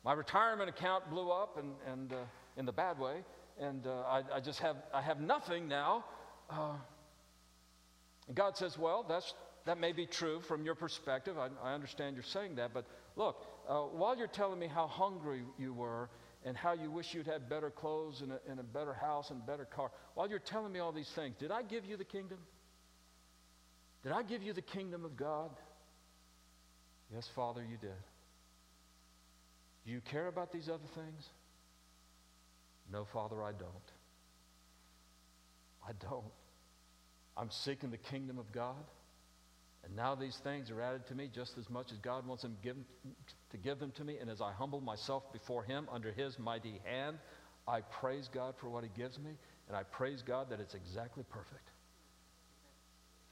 my 0.04 0.12
retirement 0.12 0.68
account 0.68 1.08
blew 1.10 1.30
up, 1.30 1.58
and, 1.58 1.72
and 1.86 2.12
uh, 2.12 2.16
in 2.56 2.66
the 2.66 2.72
bad 2.72 2.98
way. 2.98 3.22
And 3.60 3.86
uh, 3.86 4.02
I, 4.02 4.22
I, 4.34 4.40
just 4.40 4.58
have, 4.60 4.76
I 4.92 5.00
have 5.00 5.20
nothing 5.20 5.68
now. 5.68 6.04
Uh, 6.50 6.74
and 8.26 8.36
God 8.36 8.56
says, 8.56 8.78
Well, 8.78 9.04
that's, 9.08 9.34
that 9.66 9.78
may 9.78 9.92
be 9.92 10.06
true 10.06 10.40
from 10.40 10.64
your 10.64 10.74
perspective. 10.74 11.36
I, 11.38 11.48
I 11.62 11.74
understand 11.74 12.16
you're 12.16 12.24
saying 12.24 12.56
that. 12.56 12.72
But 12.72 12.86
look, 13.16 13.36
uh, 13.68 13.80
while 13.80 14.16
you're 14.16 14.26
telling 14.26 14.58
me 14.58 14.66
how 14.66 14.86
hungry 14.86 15.42
you 15.58 15.72
were 15.72 16.10
and 16.44 16.56
how 16.56 16.72
you 16.72 16.90
wish 16.90 17.14
you'd 17.14 17.26
had 17.26 17.48
better 17.48 17.70
clothes 17.70 18.20
and 18.20 18.32
a, 18.32 18.40
and 18.48 18.60
a 18.60 18.62
better 18.62 18.94
house 18.94 19.30
and 19.30 19.40
a 19.42 19.46
better 19.46 19.64
car, 19.64 19.90
while 20.14 20.28
you're 20.28 20.38
telling 20.38 20.72
me 20.72 20.80
all 20.80 20.92
these 20.92 21.10
things, 21.10 21.34
did 21.38 21.50
I 21.50 21.62
give 21.62 21.84
you 21.84 21.96
the 21.96 22.04
kingdom? 22.04 22.38
Did 24.02 24.12
I 24.12 24.22
give 24.22 24.42
you 24.42 24.52
the 24.52 24.62
kingdom 24.62 25.04
of 25.04 25.16
God? 25.16 25.50
Yes, 27.12 27.28
Father, 27.34 27.62
you 27.62 27.76
did. 27.76 27.90
Do 29.86 29.92
you 29.92 30.00
care 30.00 30.28
about 30.28 30.52
these 30.52 30.68
other 30.68 30.88
things? 30.94 31.28
No, 32.92 33.04
Father, 33.12 33.42
I 33.42 33.52
don't. 33.52 33.92
I 35.86 35.92
don't. 36.00 36.24
I'm 37.36 37.50
seeking 37.50 37.90
the 37.90 37.96
kingdom 37.96 38.38
of 38.38 38.52
God. 38.52 38.84
And 39.84 39.94
now 39.94 40.14
these 40.14 40.36
things 40.36 40.70
are 40.70 40.80
added 40.80 41.06
to 41.08 41.14
me 41.14 41.28
just 41.32 41.58
as 41.58 41.68
much 41.68 41.92
as 41.92 41.98
God 41.98 42.26
wants 42.26 42.42
them 42.42 42.56
give, 42.62 42.76
to 43.50 43.56
give 43.58 43.78
them 43.78 43.90
to 43.92 44.04
me. 44.04 44.16
And 44.18 44.30
as 44.30 44.40
I 44.40 44.52
humble 44.52 44.80
myself 44.80 45.30
before 45.32 45.62
Him 45.62 45.86
under 45.92 46.10
His 46.10 46.38
mighty 46.38 46.80
hand, 46.84 47.18
I 47.68 47.80
praise 47.82 48.28
God 48.32 48.54
for 48.58 48.70
what 48.70 48.84
He 48.84 48.90
gives 48.96 49.18
me. 49.18 49.32
And 49.68 49.76
I 49.76 49.82
praise 49.82 50.22
God 50.22 50.50
that 50.50 50.60
it's 50.60 50.74
exactly 50.74 51.24
perfect. 51.28 51.68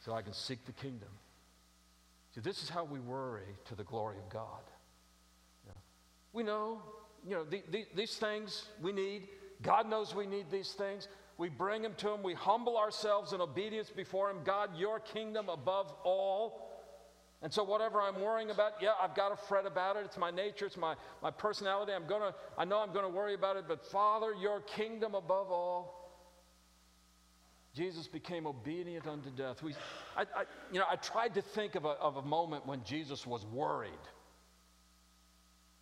So 0.00 0.12
I 0.12 0.22
can 0.22 0.34
seek 0.34 0.64
the 0.66 0.72
kingdom. 0.72 1.08
See, 2.34 2.40
this 2.40 2.62
is 2.62 2.68
how 2.68 2.84
we 2.84 2.98
worry 2.98 3.56
to 3.66 3.74
the 3.74 3.84
glory 3.84 4.18
of 4.18 4.28
God. 4.28 4.62
We 6.32 6.42
know, 6.42 6.80
you 7.26 7.36
know, 7.36 7.44
the, 7.44 7.62
the, 7.70 7.86
these 7.94 8.16
things 8.16 8.64
we 8.80 8.92
need. 8.92 9.28
God 9.60 9.88
knows 9.88 10.14
we 10.14 10.26
need 10.26 10.50
these 10.50 10.72
things. 10.72 11.08
We 11.38 11.48
bring 11.48 11.82
them 11.82 11.94
to 11.98 12.10
Him. 12.10 12.22
We 12.22 12.34
humble 12.34 12.76
ourselves 12.76 13.32
in 13.32 13.40
obedience 13.40 13.90
before 13.90 14.30
Him. 14.30 14.38
God, 14.44 14.76
your 14.76 15.00
kingdom 15.00 15.48
above 15.48 15.92
all. 16.04 16.68
And 17.42 17.52
so, 17.52 17.64
whatever 17.64 18.00
I'm 18.00 18.20
worrying 18.20 18.50
about, 18.50 18.74
yeah, 18.80 18.92
I've 19.02 19.16
got 19.16 19.30
to 19.30 19.46
fret 19.46 19.66
about 19.66 19.96
it. 19.96 20.04
It's 20.04 20.16
my 20.16 20.30
nature, 20.30 20.66
it's 20.66 20.76
my, 20.76 20.94
my 21.22 21.30
personality. 21.30 21.92
I'm 21.92 22.06
gonna, 22.06 22.34
I 22.56 22.64
know 22.64 22.78
I'm 22.78 22.92
going 22.92 23.04
to 23.04 23.10
worry 23.10 23.34
about 23.34 23.56
it, 23.56 23.64
but 23.66 23.84
Father, 23.84 24.32
your 24.40 24.60
kingdom 24.60 25.14
above 25.14 25.50
all. 25.50 25.98
Jesus 27.74 28.06
became 28.06 28.46
obedient 28.46 29.06
unto 29.06 29.30
death. 29.30 29.62
We, 29.62 29.74
I, 30.16 30.22
I, 30.22 30.44
you 30.70 30.78
know, 30.78 30.84
I 30.90 30.96
tried 30.96 31.34
to 31.34 31.42
think 31.42 31.74
of 31.74 31.86
a, 31.86 31.90
of 31.90 32.16
a 32.16 32.22
moment 32.22 32.66
when 32.66 32.84
Jesus 32.84 33.26
was 33.26 33.46
worried. 33.46 33.90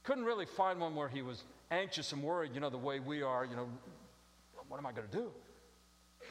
Couldn't 0.05 0.25
really 0.25 0.47
find 0.47 0.81
one 0.81 0.95
where 0.95 1.09
he 1.09 1.21
was 1.21 1.45
anxious 1.71 2.13
and 2.13 2.23
worried, 2.23 2.53
you 2.55 2.61
know, 2.61 2.71
the 2.71 2.79
way 2.79 3.01
we 3.01 3.23
are, 3.23 3.45
you 3.45 3.57
know, 3.57 3.69
what 4.71 4.79
am 4.79 4.87
I 4.87 4.93
going 4.93 5.09
to 5.09 5.17
do? 5.17 5.31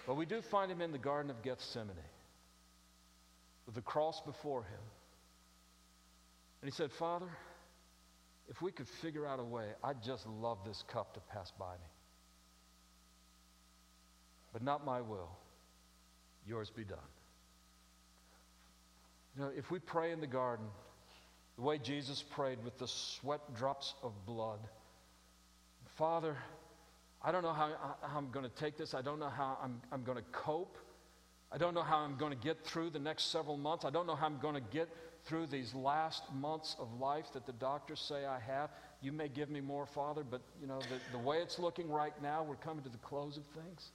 But 0.07 0.15
we 0.15 0.25
do 0.25 0.41
find 0.41 0.71
him 0.71 0.81
in 0.81 0.93
the 0.93 0.97
Garden 0.97 1.29
of 1.29 1.43
Gethsemane 1.43 1.93
with 3.65 3.75
the 3.75 3.81
cross 3.81 4.21
before 4.21 4.61
him. 4.61 4.79
And 6.61 6.71
he 6.71 6.75
said, 6.75 6.89
Father, 6.93 7.27
if 8.47 8.61
we 8.61 8.71
could 8.71 8.87
figure 8.87 9.27
out 9.27 9.41
a 9.41 9.43
way, 9.43 9.65
I'd 9.83 10.01
just 10.01 10.25
love 10.25 10.59
this 10.65 10.85
cup 10.87 11.15
to 11.15 11.19
pass 11.19 11.51
by 11.59 11.73
me. 11.73 11.89
But 14.53 14.63
not 14.63 14.85
my 14.85 15.01
will, 15.01 15.29
yours 16.47 16.71
be 16.73 16.85
done. 16.85 16.97
You 19.35 19.43
know, 19.43 19.51
if 19.55 19.69
we 19.69 19.79
pray 19.79 20.13
in 20.13 20.21
the 20.21 20.27
garden 20.27 20.65
the 21.57 21.61
way 21.61 21.77
Jesus 21.77 22.23
prayed 22.23 22.63
with 22.63 22.77
the 22.77 22.87
sweat 22.87 23.41
drops 23.53 23.93
of 24.01 24.13
blood, 24.25 24.59
Father, 25.97 26.37
I 27.21 27.31
don't 27.31 27.43
know 27.43 27.53
how, 27.53 27.73
how 28.01 28.17
I'm 28.17 28.31
going 28.31 28.45
to 28.45 28.55
take 28.55 28.77
this. 28.77 28.93
I 28.93 29.01
don't 29.01 29.19
know 29.19 29.29
how 29.29 29.57
I'm, 29.61 29.81
I'm 29.91 30.03
going 30.03 30.17
to 30.17 30.23
cope. 30.31 30.77
I 31.51 31.57
don't 31.57 31.73
know 31.73 31.81
how 31.81 31.97
I'm 31.97 32.15
going 32.17 32.31
to 32.31 32.37
get 32.37 32.63
through 32.63 32.91
the 32.91 32.99
next 32.99 33.31
several 33.31 33.57
months. 33.57 33.83
I 33.83 33.89
don't 33.89 34.07
know 34.07 34.15
how 34.15 34.27
I'm 34.27 34.39
going 34.39 34.55
to 34.55 34.61
get 34.71 34.87
through 35.25 35.47
these 35.47 35.73
last 35.73 36.23
months 36.33 36.75
of 36.79 36.93
life 36.99 37.25
that 37.33 37.45
the 37.45 37.53
doctors 37.53 37.99
say 37.99 38.25
I 38.25 38.39
have. 38.39 38.69
You 39.01 39.11
may 39.11 39.27
give 39.27 39.49
me 39.49 39.59
more, 39.59 39.85
Father, 39.85 40.23
but 40.23 40.41
you 40.61 40.67
know, 40.67 40.79
the, 40.79 41.17
the 41.17 41.17
way 41.17 41.37
it's 41.37 41.59
looking 41.59 41.89
right 41.89 42.13
now, 42.21 42.43
we're 42.43 42.55
coming 42.55 42.83
to 42.83 42.89
the 42.89 42.97
close 42.99 43.37
of 43.37 43.45
things. 43.47 43.91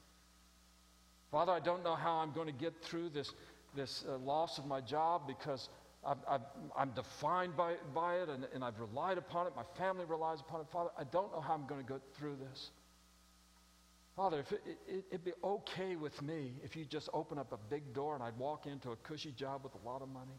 Father, 1.30 1.52
I 1.52 1.60
don't 1.60 1.82
know 1.82 1.94
how 1.94 2.16
I'm 2.16 2.32
going 2.32 2.46
to 2.46 2.52
get 2.52 2.74
through 2.82 3.10
this, 3.10 3.32
this 3.74 4.04
uh, 4.08 4.18
loss 4.18 4.58
of 4.58 4.66
my 4.66 4.80
job 4.80 5.26
because 5.26 5.68
i 6.06 6.38
am 6.78 6.90
defined 6.90 7.56
by, 7.56 7.76
by 7.94 8.16
it 8.16 8.28
and, 8.28 8.46
and 8.54 8.62
I've 8.62 8.78
relied 8.78 9.16
upon 9.16 9.46
it. 9.46 9.54
My 9.56 9.64
family 9.78 10.04
relies 10.04 10.40
upon 10.40 10.60
it. 10.60 10.66
Father, 10.70 10.90
I 10.98 11.04
don't 11.04 11.32
know 11.32 11.40
how 11.40 11.54
I'm 11.54 11.66
going 11.66 11.82
to 11.82 11.88
go 11.88 11.98
through 12.14 12.36
this. 12.36 12.70
Father, 14.16 14.40
if 14.40 14.52
it, 14.52 14.62
it, 14.86 15.04
it'd 15.10 15.24
be 15.24 15.32
okay 15.42 15.96
with 15.96 16.20
me 16.22 16.52
if 16.62 16.76
you 16.76 16.84
just 16.84 17.08
open 17.12 17.38
up 17.38 17.52
a 17.52 17.58
big 17.68 17.92
door 17.92 18.14
and 18.14 18.22
I'd 18.22 18.38
walk 18.38 18.66
into 18.66 18.92
a 18.92 18.96
cushy 18.96 19.32
job 19.32 19.64
with 19.64 19.72
a 19.74 19.88
lot 19.88 20.02
of 20.02 20.08
money. 20.08 20.38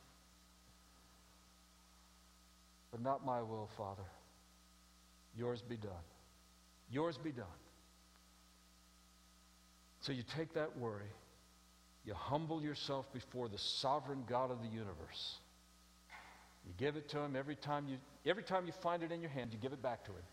But 2.92 3.02
not 3.02 3.26
my 3.26 3.42
will, 3.42 3.70
Father. 3.76 4.06
Yours 5.38 5.62
be 5.62 5.76
done. 5.76 5.92
Yours 6.90 7.18
be 7.18 7.32
done. 7.32 7.46
So 10.02 10.14
you 10.14 10.24
take 10.38 10.54
that 10.54 10.78
worry, 10.78 11.12
you 12.06 12.14
humble 12.14 12.62
yourself 12.62 13.12
before 13.12 13.50
the 13.50 13.58
sovereign 13.58 14.24
God 14.30 14.52
of 14.52 14.62
the 14.62 14.68
universe. 14.68 15.40
You 16.66 16.74
give 16.78 16.96
it 16.96 17.10
to 17.10 17.20
him 17.20 17.36
every 17.36 17.56
time 17.56 17.88
you 17.88 17.98
every 18.26 18.44
time 18.44 18.68
you 18.68 18.74
find 18.82 19.04
it 19.04 19.12
in 19.12 19.22
your 19.22 19.30
hand, 19.30 19.52
you 19.52 19.60
give 19.60 19.74
it 19.74 19.82
back 19.82 20.06
to 20.06 20.12
him. 20.12 20.24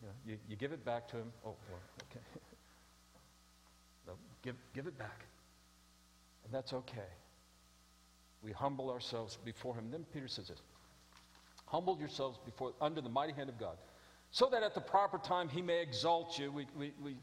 You, 0.00 0.08
know, 0.08 0.14
you, 0.26 0.36
you 0.48 0.56
give 0.56 0.72
it 0.72 0.84
back 0.84 1.08
to 1.08 1.16
him. 1.16 1.32
Oh, 1.44 1.54
well, 1.70 1.80
okay. 2.10 2.24
no, 4.06 4.14
give, 4.42 4.56
give 4.74 4.86
it 4.86 4.98
back. 4.98 5.24
And 6.44 6.52
that's 6.52 6.72
okay. 6.72 7.10
We 8.42 8.52
humble 8.52 8.90
ourselves 8.90 9.38
before 9.44 9.74
him. 9.74 9.90
Then 9.90 10.04
Peter 10.12 10.28
says 10.28 10.48
this 10.48 10.62
Humble 11.66 11.98
yourselves 11.98 12.38
before 12.44 12.72
under 12.80 13.00
the 13.00 13.08
mighty 13.08 13.32
hand 13.32 13.48
of 13.48 13.58
God, 13.58 13.76
so 14.30 14.48
that 14.52 14.62
at 14.62 14.74
the 14.74 14.80
proper 14.80 15.18
time 15.18 15.48
he 15.48 15.62
may 15.62 15.82
exalt 15.82 16.38
you. 16.38 16.52
We, 16.52 16.66
we, 16.76 16.92
we 17.02 17.16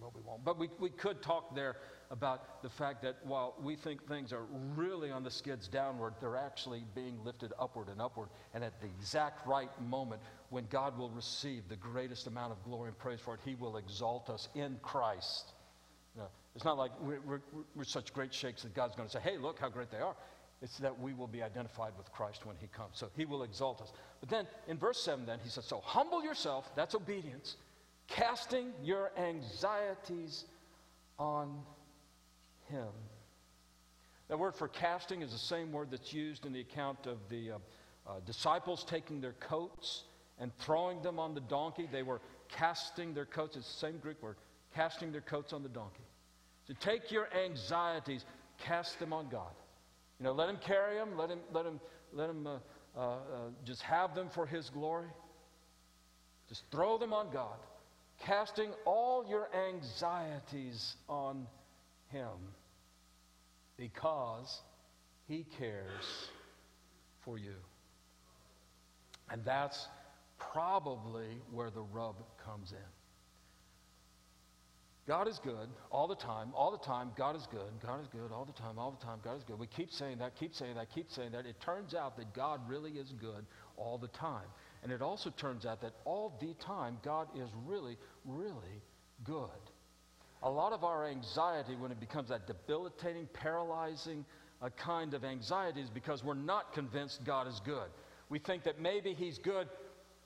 well, 0.00 0.12
we 0.14 0.20
won't, 0.22 0.44
but 0.44 0.58
we, 0.58 0.68
we 0.78 0.90
could 0.90 1.22
talk 1.22 1.54
there 1.54 1.76
about 2.10 2.62
the 2.62 2.68
fact 2.68 3.02
that 3.02 3.16
while 3.24 3.54
we 3.60 3.74
think 3.74 4.06
things 4.06 4.32
are 4.32 4.44
really 4.74 5.10
on 5.10 5.24
the 5.24 5.30
skids 5.30 5.68
downward, 5.68 6.14
they're 6.20 6.36
actually 6.36 6.84
being 6.94 7.18
lifted 7.24 7.52
upward 7.58 7.88
and 7.88 8.00
upward. 8.00 8.28
And 8.54 8.62
at 8.62 8.80
the 8.80 8.86
exact 8.86 9.46
right 9.46 9.70
moment, 9.80 10.20
when 10.50 10.66
God 10.70 10.96
will 10.96 11.10
receive 11.10 11.68
the 11.68 11.76
greatest 11.76 12.26
amount 12.26 12.52
of 12.52 12.62
glory 12.62 12.88
and 12.88 12.98
praise 12.98 13.20
for 13.20 13.34
it, 13.34 13.40
He 13.44 13.54
will 13.54 13.76
exalt 13.76 14.30
us 14.30 14.48
in 14.54 14.78
Christ. 14.82 15.52
It's 16.56 16.64
not 16.64 16.78
like 16.78 16.90
we're, 17.02 17.20
we're, 17.20 17.40
we're 17.74 17.84
such 17.84 18.14
great 18.14 18.32
shakes 18.32 18.62
that 18.62 18.74
God's 18.74 18.96
going 18.96 19.06
to 19.06 19.12
say, 19.12 19.20
hey, 19.20 19.36
look 19.36 19.58
how 19.58 19.68
great 19.68 19.90
they 19.90 19.98
are. 19.98 20.16
It's 20.62 20.78
that 20.78 20.98
we 20.98 21.12
will 21.12 21.26
be 21.26 21.42
identified 21.42 21.92
with 21.98 22.10
Christ 22.12 22.46
when 22.46 22.56
He 22.56 22.66
comes. 22.68 22.96
So 22.96 23.10
He 23.14 23.26
will 23.26 23.42
exalt 23.42 23.82
us. 23.82 23.92
But 24.20 24.30
then 24.30 24.46
in 24.66 24.78
verse 24.78 24.98
7, 25.02 25.26
then, 25.26 25.38
He 25.44 25.50
says, 25.50 25.66
So 25.66 25.82
humble 25.84 26.24
yourself, 26.24 26.70
that's 26.74 26.94
obedience, 26.94 27.56
casting 28.08 28.72
your 28.82 29.10
anxieties 29.16 30.44
on 31.18 31.62
him. 32.68 32.88
That 34.28 34.38
word 34.38 34.54
for 34.56 34.68
casting 34.68 35.22
is 35.22 35.32
the 35.32 35.38
same 35.38 35.72
word 35.72 35.88
that's 35.90 36.12
used 36.12 36.46
in 36.46 36.52
the 36.52 36.60
account 36.60 37.06
of 37.06 37.18
the 37.28 37.52
uh, 37.52 37.58
uh, 38.06 38.12
disciples 38.26 38.84
taking 38.84 39.20
their 39.20 39.34
coats 39.34 40.04
and 40.38 40.50
throwing 40.58 41.00
them 41.02 41.18
on 41.18 41.34
the 41.34 41.40
donkey. 41.40 41.88
They 41.90 42.02
were 42.02 42.20
casting 42.48 43.14
their 43.14 43.24
coats. 43.24 43.56
It's 43.56 43.72
the 43.72 43.78
same 43.78 43.98
Greek 43.98 44.20
word, 44.22 44.36
casting 44.74 45.12
their 45.12 45.20
coats 45.20 45.52
on 45.52 45.62
the 45.62 45.68
donkey. 45.68 46.04
So 46.66 46.74
take 46.80 47.12
your 47.12 47.28
anxieties, 47.32 48.24
cast 48.58 48.98
them 48.98 49.12
on 49.12 49.28
God. 49.28 49.52
You 50.18 50.24
know, 50.24 50.32
let 50.32 50.48
Him 50.48 50.58
carry 50.60 50.96
them. 50.96 51.16
Let 51.16 51.30
Him, 51.30 51.40
let 51.52 51.66
Him, 51.66 51.80
let 52.12 52.30
Him 52.30 52.46
uh, 52.46 52.58
uh, 52.96 53.00
uh 53.00 53.18
just 53.64 53.82
have 53.82 54.14
them 54.14 54.28
for 54.28 54.46
His 54.46 54.70
glory. 54.70 55.08
Just 56.48 56.64
throw 56.70 56.98
them 56.98 57.12
on 57.12 57.30
God, 57.32 57.58
casting 58.18 58.70
all 58.84 59.24
your 59.28 59.48
anxieties 59.54 60.96
on 61.08 61.46
him 62.08 62.52
because 63.76 64.60
he 65.28 65.44
cares 65.58 66.30
for 67.24 67.38
you. 67.38 67.54
And 69.30 69.44
that's 69.44 69.88
probably 70.38 71.40
where 71.50 71.70
the 71.70 71.82
rub 71.82 72.16
comes 72.44 72.72
in. 72.72 72.78
God 75.06 75.28
is 75.28 75.38
good 75.38 75.68
all 75.92 76.08
the 76.08 76.16
time, 76.16 76.48
all 76.52 76.72
the 76.72 76.84
time. 76.84 77.12
God 77.16 77.36
is 77.36 77.46
good. 77.50 77.70
God 77.80 78.00
is 78.00 78.08
good 78.08 78.32
all 78.32 78.44
the 78.44 78.52
time, 78.52 78.76
all 78.76 78.90
the 78.90 79.04
time. 79.04 79.20
God 79.22 79.36
is 79.36 79.44
good. 79.44 79.58
We 79.58 79.68
keep 79.68 79.92
saying 79.92 80.18
that, 80.18 80.34
keep 80.34 80.52
saying 80.52 80.74
that, 80.74 80.92
keep 80.92 81.10
saying 81.10 81.30
that. 81.32 81.46
It 81.46 81.60
turns 81.60 81.94
out 81.94 82.16
that 82.16 82.34
God 82.34 82.60
really 82.68 82.92
is 82.92 83.12
good 83.12 83.46
all 83.76 83.98
the 83.98 84.08
time. 84.08 84.46
And 84.82 84.92
it 84.92 85.02
also 85.02 85.30
turns 85.30 85.66
out 85.66 85.80
that 85.82 85.94
all 86.04 86.36
the 86.40 86.54
time, 86.54 86.98
God 87.02 87.28
is 87.36 87.50
really, 87.64 87.96
really 88.24 88.82
good. 89.24 89.48
A 90.42 90.50
lot 90.50 90.72
of 90.72 90.84
our 90.84 91.06
anxiety, 91.06 91.74
when 91.76 91.90
it 91.90 91.98
becomes 91.98 92.28
that 92.28 92.46
debilitating, 92.46 93.28
paralyzing 93.32 94.24
uh, 94.62 94.68
kind 94.76 95.14
of 95.14 95.24
anxiety, 95.24 95.80
is 95.80 95.90
because 95.90 96.22
we're 96.22 96.34
not 96.34 96.72
convinced 96.72 97.24
God 97.24 97.48
is 97.48 97.60
good. 97.64 97.88
We 98.28 98.38
think 98.38 98.64
that 98.64 98.80
maybe 98.80 99.12
He's 99.14 99.38
good 99.38 99.68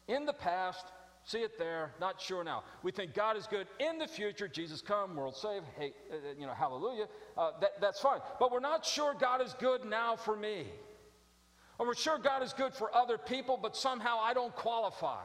in 0.08 0.26
the 0.26 0.32
past, 0.32 0.86
see 1.24 1.38
it 1.38 1.58
there, 1.58 1.92
not 2.00 2.20
sure 2.20 2.42
now. 2.42 2.64
We 2.82 2.92
think 2.92 3.14
God 3.14 3.36
is 3.36 3.46
good 3.46 3.66
in 3.78 3.98
the 3.98 4.08
future, 4.08 4.48
Jesus 4.48 4.82
come, 4.82 5.14
world 5.14 5.36
save, 5.36 5.62
hey, 5.78 5.92
uh, 6.10 6.14
uh, 6.14 6.18
you 6.38 6.46
know, 6.46 6.54
hallelujah. 6.54 7.06
Uh, 7.36 7.52
that, 7.60 7.80
that's 7.80 8.00
fine. 8.00 8.20
But 8.38 8.50
we're 8.50 8.60
not 8.60 8.84
sure 8.84 9.14
God 9.18 9.40
is 9.40 9.54
good 9.58 9.84
now 9.84 10.16
for 10.16 10.36
me. 10.36 10.66
Or 11.80 11.86
we're 11.86 11.94
sure 11.94 12.18
God 12.18 12.42
is 12.42 12.52
good 12.52 12.74
for 12.74 12.94
other 12.94 13.16
people, 13.16 13.58
but 13.60 13.74
somehow 13.74 14.18
I 14.20 14.34
don't 14.34 14.54
qualify. 14.54 15.24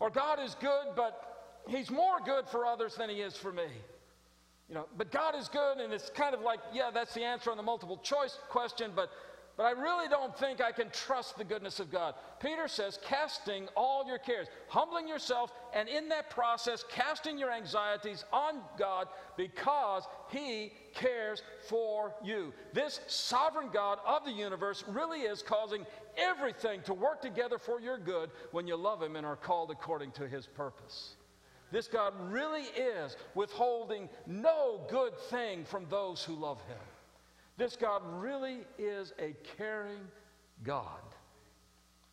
Or 0.00 0.08
God 0.08 0.40
is 0.40 0.56
good, 0.58 0.96
but 0.96 1.60
He's 1.68 1.90
more 1.90 2.20
good 2.24 2.48
for 2.48 2.64
others 2.64 2.94
than 2.94 3.10
he 3.10 3.16
is 3.16 3.36
for 3.36 3.52
me. 3.52 3.66
You 4.70 4.76
know, 4.76 4.86
but 4.96 5.12
God 5.12 5.34
is 5.34 5.48
good, 5.48 5.76
and 5.76 5.92
it's 5.92 6.08
kind 6.08 6.34
of 6.34 6.40
like, 6.40 6.60
yeah, 6.72 6.90
that's 6.92 7.12
the 7.12 7.22
answer 7.22 7.50
on 7.50 7.58
the 7.58 7.62
multiple 7.62 7.98
choice 7.98 8.38
question, 8.48 8.92
but 8.96 9.10
but 9.56 9.64
I 9.64 9.70
really 9.70 10.06
don't 10.08 10.36
think 10.38 10.60
I 10.60 10.70
can 10.70 10.90
trust 10.90 11.38
the 11.38 11.44
goodness 11.44 11.80
of 11.80 11.90
God. 11.90 12.14
Peter 12.40 12.68
says, 12.68 12.98
casting 13.02 13.68
all 13.74 14.06
your 14.06 14.18
cares, 14.18 14.48
humbling 14.68 15.08
yourself, 15.08 15.50
and 15.74 15.88
in 15.88 16.10
that 16.10 16.28
process, 16.28 16.84
casting 16.90 17.38
your 17.38 17.50
anxieties 17.50 18.24
on 18.32 18.60
God 18.78 19.08
because 19.38 20.02
He 20.28 20.72
cares 20.94 21.42
for 21.68 22.14
you. 22.22 22.52
This 22.74 23.00
sovereign 23.06 23.70
God 23.72 23.98
of 24.06 24.26
the 24.26 24.32
universe 24.32 24.84
really 24.86 25.20
is 25.20 25.42
causing 25.42 25.86
everything 26.18 26.82
to 26.82 26.92
work 26.92 27.22
together 27.22 27.56
for 27.56 27.80
your 27.80 27.96
good 27.96 28.30
when 28.52 28.66
you 28.66 28.76
love 28.76 29.02
Him 29.02 29.16
and 29.16 29.24
are 29.24 29.36
called 29.36 29.70
according 29.70 30.10
to 30.12 30.28
His 30.28 30.46
purpose. 30.46 31.16
This 31.72 31.88
God 31.88 32.12
really 32.30 32.62
is 32.62 33.16
withholding 33.34 34.10
no 34.26 34.82
good 34.90 35.18
thing 35.30 35.64
from 35.64 35.86
those 35.88 36.22
who 36.22 36.34
love 36.34 36.60
Him. 36.68 36.78
This 37.56 37.76
God 37.76 38.02
really 38.04 38.60
is 38.78 39.12
a 39.18 39.34
caring 39.56 40.00
God. 40.62 41.00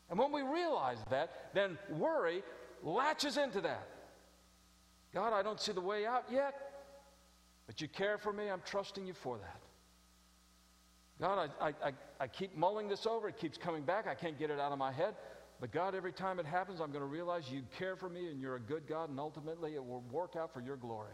And 0.10 0.18
when 0.18 0.32
we 0.32 0.42
realize 0.42 1.00
that, 1.10 1.50
then 1.54 1.78
worry 1.90 2.44
latches 2.82 3.38
into 3.38 3.62
that. 3.62 3.88
God, 5.14 5.34
I 5.34 5.44
don't 5.44 5.60
see 5.60 5.72
the 5.72 5.82
way 5.82 6.06
out 6.06 6.26
yet, 6.32 6.54
but 7.68 7.82
you 7.82 7.88
care 7.88 8.18
for 8.18 8.34
me. 8.34 8.50
I'm 8.50 8.62
trusting 8.66 9.06
you 9.06 9.14
for 9.14 9.38
that. 9.38 9.60
God, 11.20 11.50
I, 11.62 11.68
I, 11.68 11.92
I, 12.20 12.28
keep 12.28 12.58
mulling 12.58 12.88
this 12.88 13.06
over. 13.06 13.30
It 13.30 13.38
keeps 13.38 13.58
coming 13.58 13.84
back. 13.84 14.08
I 14.08 14.16
can't 14.16 14.38
get 14.38 14.50
it 14.50 14.60
out 14.60 14.72
of 14.72 14.80
my 14.80 14.92
head. 14.92 15.16
But 15.62 15.72
God, 15.72 15.96
every 15.96 16.12
time 16.12 16.40
it 16.40 16.46
happens, 16.46 16.82
I'm 16.82 16.92
going 16.92 17.04
to 17.04 17.08
realize 17.08 17.50
you 17.50 17.62
care 17.78 17.96
for 17.96 18.10
me 18.10 18.28
and 18.30 18.42
you're 18.42 18.56
a 18.56 18.60
good 18.60 18.88
God, 18.88 19.10
and 19.10 19.20
ultimately 19.20 19.76
it 19.76 19.86
will 19.86 20.04
work 20.12 20.36
out 20.36 20.54
for 20.54 20.60
your 20.60 20.76
glory. 20.76 21.14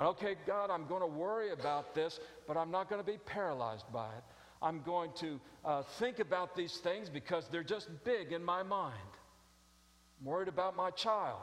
Okay, 0.00 0.34
God, 0.46 0.70
I'm 0.70 0.86
going 0.86 1.02
to 1.02 1.06
worry 1.06 1.52
about 1.52 1.94
this, 1.94 2.18
but 2.48 2.56
I'm 2.56 2.70
not 2.70 2.90
going 2.90 3.00
to 3.00 3.06
be 3.06 3.18
paralyzed 3.18 3.86
by 3.92 4.08
it. 4.08 4.24
I'm 4.60 4.82
going 4.82 5.10
to 5.20 5.40
uh, 5.64 5.82
think 5.98 6.18
about 6.18 6.56
these 6.56 6.78
things 6.78 7.08
because 7.08 7.46
they're 7.52 7.62
just 7.62 7.88
big 8.02 8.32
in 8.32 8.42
my 8.42 8.62
mind. 8.62 8.94
I'm 10.20 10.26
worried 10.26 10.48
about 10.48 10.76
my 10.76 10.90
child. 10.90 11.42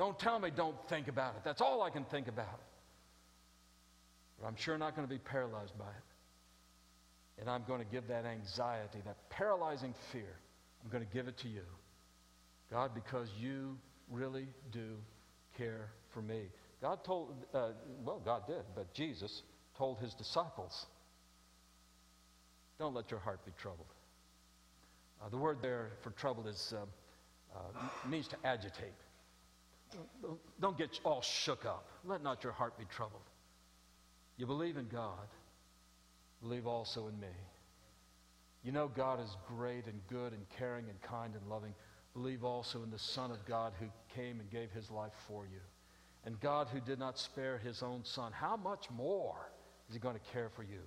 Don't 0.00 0.18
tell 0.18 0.38
me 0.38 0.48
don't 0.50 0.82
think 0.88 1.08
about 1.08 1.34
it. 1.34 1.42
That's 1.44 1.60
all 1.60 1.82
I 1.82 1.90
can 1.90 2.04
think 2.06 2.26
about. 2.26 2.62
But 4.40 4.46
I'm 4.46 4.56
sure 4.56 4.78
not 4.78 4.96
going 4.96 5.06
to 5.06 5.12
be 5.12 5.18
paralyzed 5.18 5.78
by 5.78 5.84
it. 5.84 7.40
And 7.40 7.50
I'm 7.50 7.64
going 7.68 7.80
to 7.80 7.86
give 7.86 8.08
that 8.08 8.24
anxiety, 8.24 9.00
that 9.04 9.28
paralyzing 9.28 9.92
fear, 10.10 10.38
I'm 10.82 10.90
going 10.90 11.06
to 11.06 11.12
give 11.12 11.28
it 11.28 11.36
to 11.38 11.48
you. 11.48 11.64
God, 12.70 12.92
because 12.94 13.28
you 13.38 13.76
really 14.10 14.46
do 14.72 14.96
care 15.58 15.90
for 16.14 16.22
me. 16.22 16.44
God 16.80 17.04
told, 17.04 17.34
uh, 17.52 17.70
well, 18.04 18.20
God 18.24 18.46
did, 18.46 18.62
but 18.74 18.92
Jesus 18.94 19.42
told 19.76 19.98
his 19.98 20.14
disciples, 20.14 20.86
don't 22.78 22.94
let 22.94 23.10
your 23.10 23.20
heart 23.20 23.44
be 23.44 23.52
troubled. 23.58 23.88
Uh, 25.22 25.28
the 25.28 25.36
word 25.36 25.58
there 25.60 25.90
for 26.00 26.10
troubled 26.10 26.48
is, 26.48 26.72
um, 26.76 26.88
uh, 27.54 28.08
means 28.08 28.26
to 28.28 28.36
agitate. 28.44 28.94
Don't, 30.22 30.38
don't 30.60 30.78
get 30.78 30.98
all 31.04 31.20
shook 31.20 31.66
up. 31.66 31.88
Let 32.04 32.22
not 32.22 32.42
your 32.42 32.52
heart 32.52 32.78
be 32.78 32.84
troubled. 32.86 33.22
You 34.38 34.46
believe 34.46 34.78
in 34.78 34.88
God, 34.88 35.28
believe 36.40 36.66
also 36.66 37.08
in 37.08 37.20
me. 37.20 37.34
You 38.62 38.72
know 38.72 38.88
God 38.88 39.20
is 39.20 39.36
great 39.46 39.86
and 39.86 40.00
good 40.08 40.32
and 40.32 40.42
caring 40.58 40.88
and 40.88 41.00
kind 41.02 41.34
and 41.34 41.46
loving. 41.50 41.74
Believe 42.14 42.44
also 42.44 42.82
in 42.82 42.90
the 42.90 42.98
Son 42.98 43.30
of 43.30 43.44
God 43.46 43.72
who 43.78 43.86
came 44.14 44.40
and 44.40 44.50
gave 44.50 44.70
his 44.70 44.90
life 44.90 45.12
for 45.26 45.44
you. 45.44 45.60
And 46.24 46.38
God, 46.40 46.68
who 46.68 46.80
did 46.80 46.98
not 46.98 47.18
spare 47.18 47.58
his 47.58 47.82
own 47.82 48.04
son, 48.04 48.32
how 48.32 48.56
much 48.56 48.90
more 48.90 49.50
is 49.88 49.94
he 49.94 50.00
going 50.00 50.14
to 50.14 50.32
care 50.32 50.50
for 50.50 50.62
you 50.62 50.80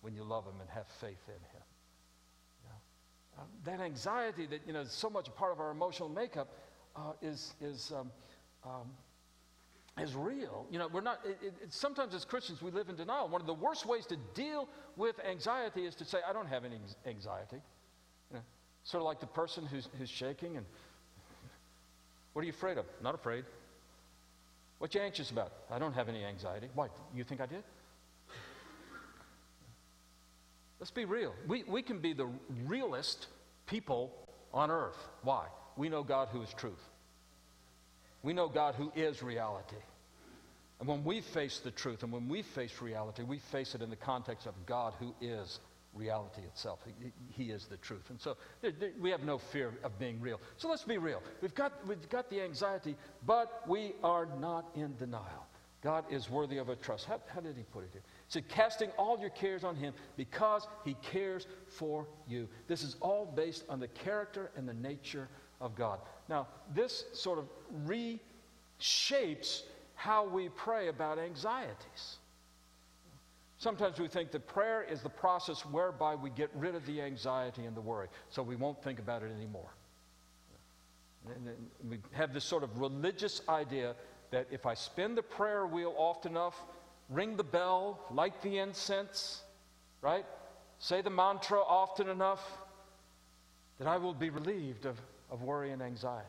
when 0.00 0.14
you 0.14 0.24
love 0.24 0.44
him 0.44 0.60
and 0.60 0.68
have 0.70 0.86
faith 1.00 1.22
in 1.28 1.34
him? 1.34 1.62
You 2.62 2.68
know, 2.68 3.42
uh, 3.42 3.44
that 3.64 3.80
anxiety 3.80 4.46
that, 4.46 4.60
you 4.66 4.72
know, 4.72 4.80
is 4.80 4.90
so 4.90 5.08
much 5.08 5.28
a 5.28 5.30
part 5.30 5.52
of 5.52 5.60
our 5.60 5.70
emotional 5.70 6.08
makeup 6.08 6.48
uh, 6.96 7.12
is, 7.22 7.54
is, 7.60 7.92
um, 7.94 8.10
um, 8.64 8.90
is 10.00 10.16
real. 10.16 10.66
You 10.70 10.80
know, 10.80 10.88
we're 10.92 11.00
not, 11.00 11.20
it, 11.24 11.38
it, 11.62 11.72
sometimes 11.72 12.12
as 12.14 12.24
Christians 12.24 12.60
we 12.60 12.72
live 12.72 12.88
in 12.88 12.96
denial. 12.96 13.28
One 13.28 13.40
of 13.40 13.46
the 13.46 13.54
worst 13.54 13.86
ways 13.86 14.04
to 14.06 14.16
deal 14.34 14.68
with 14.96 15.16
anxiety 15.24 15.86
is 15.86 15.94
to 15.96 16.04
say, 16.04 16.18
I 16.28 16.32
don't 16.32 16.48
have 16.48 16.64
any 16.64 16.78
anxiety. 17.06 17.62
You 18.30 18.38
know, 18.38 18.42
sort 18.82 19.02
of 19.02 19.06
like 19.06 19.20
the 19.20 19.26
person 19.26 19.64
who's, 19.64 19.88
who's 19.96 20.10
shaking 20.10 20.56
and, 20.56 20.66
what 22.32 22.42
are 22.42 22.46
you 22.46 22.52
afraid 22.52 22.78
of? 22.78 22.86
Not 23.00 23.14
afraid. 23.14 23.44
What 24.82 24.92
you 24.96 25.00
anxious 25.00 25.30
about? 25.30 25.52
I 25.70 25.78
don't 25.78 25.92
have 25.92 26.08
any 26.08 26.24
anxiety. 26.24 26.68
Why? 26.74 26.88
You 27.14 27.22
think 27.22 27.40
I 27.40 27.46
did? 27.46 27.62
Let's 30.80 30.90
be 30.90 31.04
real. 31.04 31.32
We, 31.46 31.62
we 31.62 31.82
can 31.82 32.00
be 32.00 32.14
the 32.14 32.28
realest 32.66 33.28
people 33.68 34.12
on 34.52 34.72
earth. 34.72 34.96
Why? 35.22 35.46
We 35.76 35.88
know 35.88 36.02
God 36.02 36.30
who 36.32 36.42
is 36.42 36.52
truth. 36.54 36.82
We 38.24 38.32
know 38.32 38.48
God 38.48 38.74
who 38.74 38.90
is 38.96 39.22
reality. 39.22 39.76
And 40.80 40.88
when 40.88 41.04
we 41.04 41.20
face 41.20 41.60
the 41.60 41.70
truth 41.70 42.02
and 42.02 42.10
when 42.10 42.28
we 42.28 42.42
face 42.42 42.82
reality, 42.82 43.22
we 43.22 43.38
face 43.38 43.76
it 43.76 43.82
in 43.82 43.90
the 43.90 43.94
context 43.94 44.48
of 44.48 44.66
God 44.66 44.94
who 44.98 45.14
is 45.20 45.60
reality 45.94 46.42
itself. 46.42 46.80
He, 46.86 47.12
he, 47.28 47.50
is 47.50 47.66
the 47.66 47.76
truth. 47.76 48.10
And 48.10 48.20
so 48.20 48.36
there, 48.60 48.72
there, 48.72 48.92
we 49.00 49.10
have 49.10 49.24
no 49.24 49.38
fear 49.38 49.74
of 49.84 49.98
being 49.98 50.20
real. 50.20 50.40
So 50.56 50.68
let's 50.68 50.84
be 50.84 50.98
real. 50.98 51.22
We've 51.40 51.54
got, 51.54 51.86
we've 51.86 52.08
got 52.08 52.30
the 52.30 52.40
anxiety, 52.40 52.96
but 53.26 53.62
we 53.68 53.92
are 54.02 54.26
not 54.40 54.70
in 54.74 54.96
denial. 54.96 55.46
God 55.82 56.04
is 56.10 56.30
worthy 56.30 56.58
of 56.58 56.68
a 56.68 56.76
trust. 56.76 57.06
How, 57.06 57.20
how 57.26 57.40
did 57.40 57.56
he 57.56 57.64
put 57.64 57.84
it 57.84 57.90
here? 57.92 58.02
He 58.04 58.32
said, 58.32 58.48
casting 58.48 58.90
all 58.96 59.18
your 59.18 59.30
cares 59.30 59.64
on 59.64 59.74
him 59.74 59.92
because 60.16 60.66
he 60.84 60.94
cares 61.02 61.46
for 61.66 62.06
you. 62.28 62.48
This 62.68 62.82
is 62.84 62.96
all 63.00 63.26
based 63.26 63.64
on 63.68 63.80
the 63.80 63.88
character 63.88 64.52
and 64.56 64.68
the 64.68 64.74
nature 64.74 65.28
of 65.60 65.74
God. 65.74 65.98
Now, 66.28 66.46
this 66.72 67.04
sort 67.12 67.38
of 67.38 67.48
reshapes 67.84 69.62
how 69.94 70.26
we 70.26 70.48
pray 70.50 70.88
about 70.88 71.18
anxieties. 71.18 72.18
Sometimes 73.62 74.00
we 74.00 74.08
think 74.08 74.32
that 74.32 74.48
prayer 74.48 74.82
is 74.82 75.02
the 75.02 75.08
process 75.08 75.60
whereby 75.60 76.16
we 76.16 76.30
get 76.30 76.50
rid 76.56 76.74
of 76.74 76.84
the 76.84 77.00
anxiety 77.00 77.64
and 77.64 77.76
the 77.76 77.80
worry, 77.80 78.08
so 78.28 78.42
we 78.42 78.56
won't 78.56 78.82
think 78.82 78.98
about 78.98 79.22
it 79.22 79.30
anymore. 79.30 79.70
And 81.32 81.48
we 81.88 81.98
have 82.10 82.34
this 82.34 82.42
sort 82.42 82.64
of 82.64 82.80
religious 82.80 83.40
idea 83.48 83.94
that 84.32 84.48
if 84.50 84.66
I 84.66 84.74
spin 84.74 85.14
the 85.14 85.22
prayer 85.22 85.64
wheel 85.64 85.94
often 85.96 86.32
enough, 86.32 86.60
ring 87.08 87.36
the 87.36 87.44
bell, 87.44 88.00
light 88.10 88.42
the 88.42 88.58
incense, 88.58 89.42
right? 90.00 90.26
Say 90.80 91.00
the 91.00 91.10
mantra 91.10 91.60
often 91.60 92.08
enough, 92.08 92.44
that 93.78 93.86
I 93.86 93.96
will 93.96 94.12
be 94.12 94.30
relieved 94.30 94.86
of, 94.86 95.00
of 95.30 95.42
worry 95.42 95.70
and 95.70 95.80
anxiety. 95.80 96.26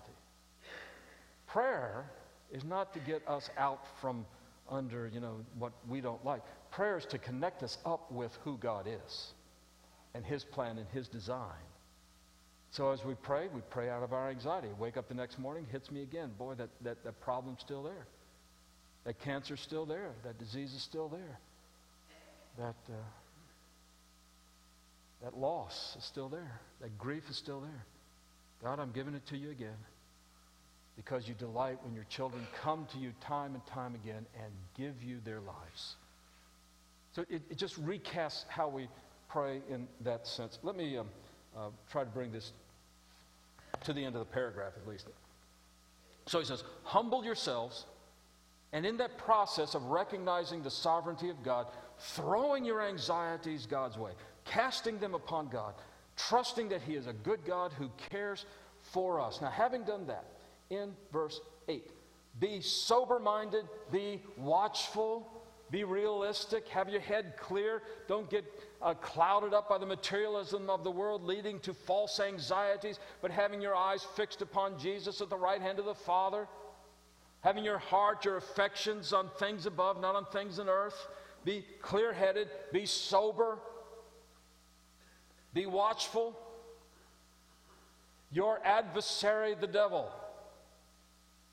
Prayer 1.48 2.06
is 2.52 2.64
not 2.64 2.94
to 2.94 3.00
get 3.00 3.28
us 3.28 3.50
out 3.58 3.88
from 4.00 4.24
under, 4.70 5.08
you 5.12 5.20
know, 5.20 5.38
what 5.58 5.72
we 5.90 6.00
don't 6.00 6.24
like 6.24 6.44
prayer 6.76 6.98
is 6.98 7.06
to 7.06 7.18
connect 7.18 7.64
us 7.64 7.78
up 7.86 8.12
with 8.12 8.38
who 8.44 8.58
God 8.58 8.88
is 8.88 9.34
and 10.14 10.26
His 10.26 10.44
plan 10.44 10.78
and 10.78 10.88
His 10.90 11.08
design. 11.08 11.66
So 12.72 12.92
as 12.92 13.06
we 13.06 13.14
pray, 13.14 13.48
we 13.54 13.62
pray 13.70 13.90
out 13.90 14.02
of 14.02 14.14
our 14.14 14.30
anxiety. 14.30 14.70
Wake 14.80 14.98
up 14.98 15.08
the 15.08 15.14
next 15.14 15.38
morning, 15.38 15.68
hits 15.72 15.92
me 15.92 16.02
again. 16.02 16.32
Boy, 16.38 16.56
that, 16.56 16.70
that, 16.82 17.04
that 17.04 17.22
problem's 17.22 17.62
still 17.62 17.84
there. 17.84 18.08
That 19.06 19.20
cancer's 19.20 19.62
still 19.62 19.86
there. 19.86 20.12
That 20.24 20.40
disease 20.40 20.74
is 20.74 20.82
still 20.82 21.08
there. 21.08 21.40
That, 22.58 22.76
uh, 22.90 22.96
that 25.22 25.38
loss 25.38 25.96
is 25.98 26.04
still 26.04 26.30
there. 26.30 26.60
That 26.82 26.98
grief 26.98 27.30
is 27.30 27.38
still 27.38 27.62
there. 27.62 27.86
God, 28.64 28.80
I'm 28.80 28.92
giving 28.92 29.14
it 29.14 29.26
to 29.28 29.38
you 29.38 29.52
again 29.52 29.78
because 30.96 31.28
you 31.28 31.34
delight 31.34 31.78
when 31.84 31.94
your 31.94 32.06
children 32.06 32.48
come 32.62 32.88
to 32.94 32.98
you 32.98 33.12
time 33.22 33.54
and 33.54 33.66
time 33.68 33.94
again 33.96 34.26
and 34.42 34.52
give 34.76 35.04
you 35.04 35.20
their 35.24 35.42
lives. 35.42 35.96
So 37.14 37.24
it, 37.30 37.42
it 37.50 37.58
just 37.58 37.84
recasts 37.84 38.46
how 38.48 38.68
we 38.68 38.88
pray 39.30 39.62
in 39.70 39.88
that 40.02 40.28
sense. 40.28 40.60
Let 40.64 40.76
me 40.76 40.98
um, 40.98 41.10
uh, 41.56 41.70
try 41.92 42.04
to 42.04 42.10
bring 42.10 42.32
this 42.32 42.52
to 43.84 43.94
the 43.94 44.04
end 44.04 44.16
of 44.16 44.20
the 44.20 44.34
paragraph 44.34 44.74
at 44.76 44.88
least. 44.88 45.08
So 46.26 46.40
he 46.40 46.46
says, 46.46 46.64
Humble 46.84 47.24
yourselves, 47.24 47.86
and 48.72 48.86
in 48.86 48.98
that 48.98 49.18
process 49.18 49.76
of 49.76 49.86
recognizing 49.86 50.64
the 50.64 50.72
sovereignty 50.72 51.30
of 51.30 51.44
God, 51.44 51.68
throwing 52.00 52.66
your 52.66 52.82
anxieties 52.82 53.66
God's 53.66 53.98
way, 53.98 54.12
casting 54.46 54.98
them 55.00 55.14
upon 55.14 55.50
God, 55.50 55.74
trusting 56.16 56.70
that 56.70 56.82
He 56.82 56.96
is 56.96 57.08
a 57.08 57.14
good 57.14 57.46
God 57.46 57.72
who 57.74 57.90
cares 58.10 58.46
for 58.82 59.20
us. 59.20 59.42
Now, 59.42 59.50
having 59.50 59.84
done 59.84 60.08
that, 60.08 60.26
in 60.70 60.94
verse 61.12 61.40
8, 61.68 61.90
be 62.40 62.62
sober 62.62 63.20
minded, 63.20 63.66
be 63.92 64.22
watchful 64.38 65.30
be 65.74 65.84
realistic. 65.84 66.68
Have 66.68 66.88
your 66.88 67.02
head 67.02 67.34
clear. 67.36 67.82
Don't 68.08 68.30
get 68.30 68.46
uh, 68.80 68.94
clouded 68.94 69.56
up 69.56 69.68
by 69.68 69.80
the 69.80 69.88
materialism 69.88 70.70
of 70.70 70.84
the 70.84 70.92
world, 70.92 71.24
leading 71.24 71.60
to 71.62 71.74
false 71.74 72.20
anxieties, 72.20 73.00
but 73.24 73.32
having 73.32 73.60
your 73.60 73.76
eyes 73.76 74.04
fixed 74.16 74.44
upon 74.44 74.78
Jesus 74.78 75.20
at 75.20 75.32
the 75.32 75.36
right 75.36 75.60
hand 75.60 75.80
of 75.80 75.86
the 75.86 75.96
Father. 75.96 76.48
Having 77.42 77.64
your 77.64 77.80
heart, 77.80 78.24
your 78.24 78.38
affections 78.38 79.14
on 79.14 79.32
things 79.40 79.66
above, 79.66 80.00
not 80.00 80.16
on 80.16 80.26
things 80.26 80.60
on 80.60 80.70
earth. 80.70 81.08
Be 81.44 81.66
clear 81.82 82.14
headed. 82.14 82.50
Be 82.72 82.86
sober. 82.86 83.58
Be 85.56 85.66
watchful. 85.66 86.38
Your 88.32 88.60
adversary, 88.64 89.56
the 89.60 89.66
devil, 89.66 90.12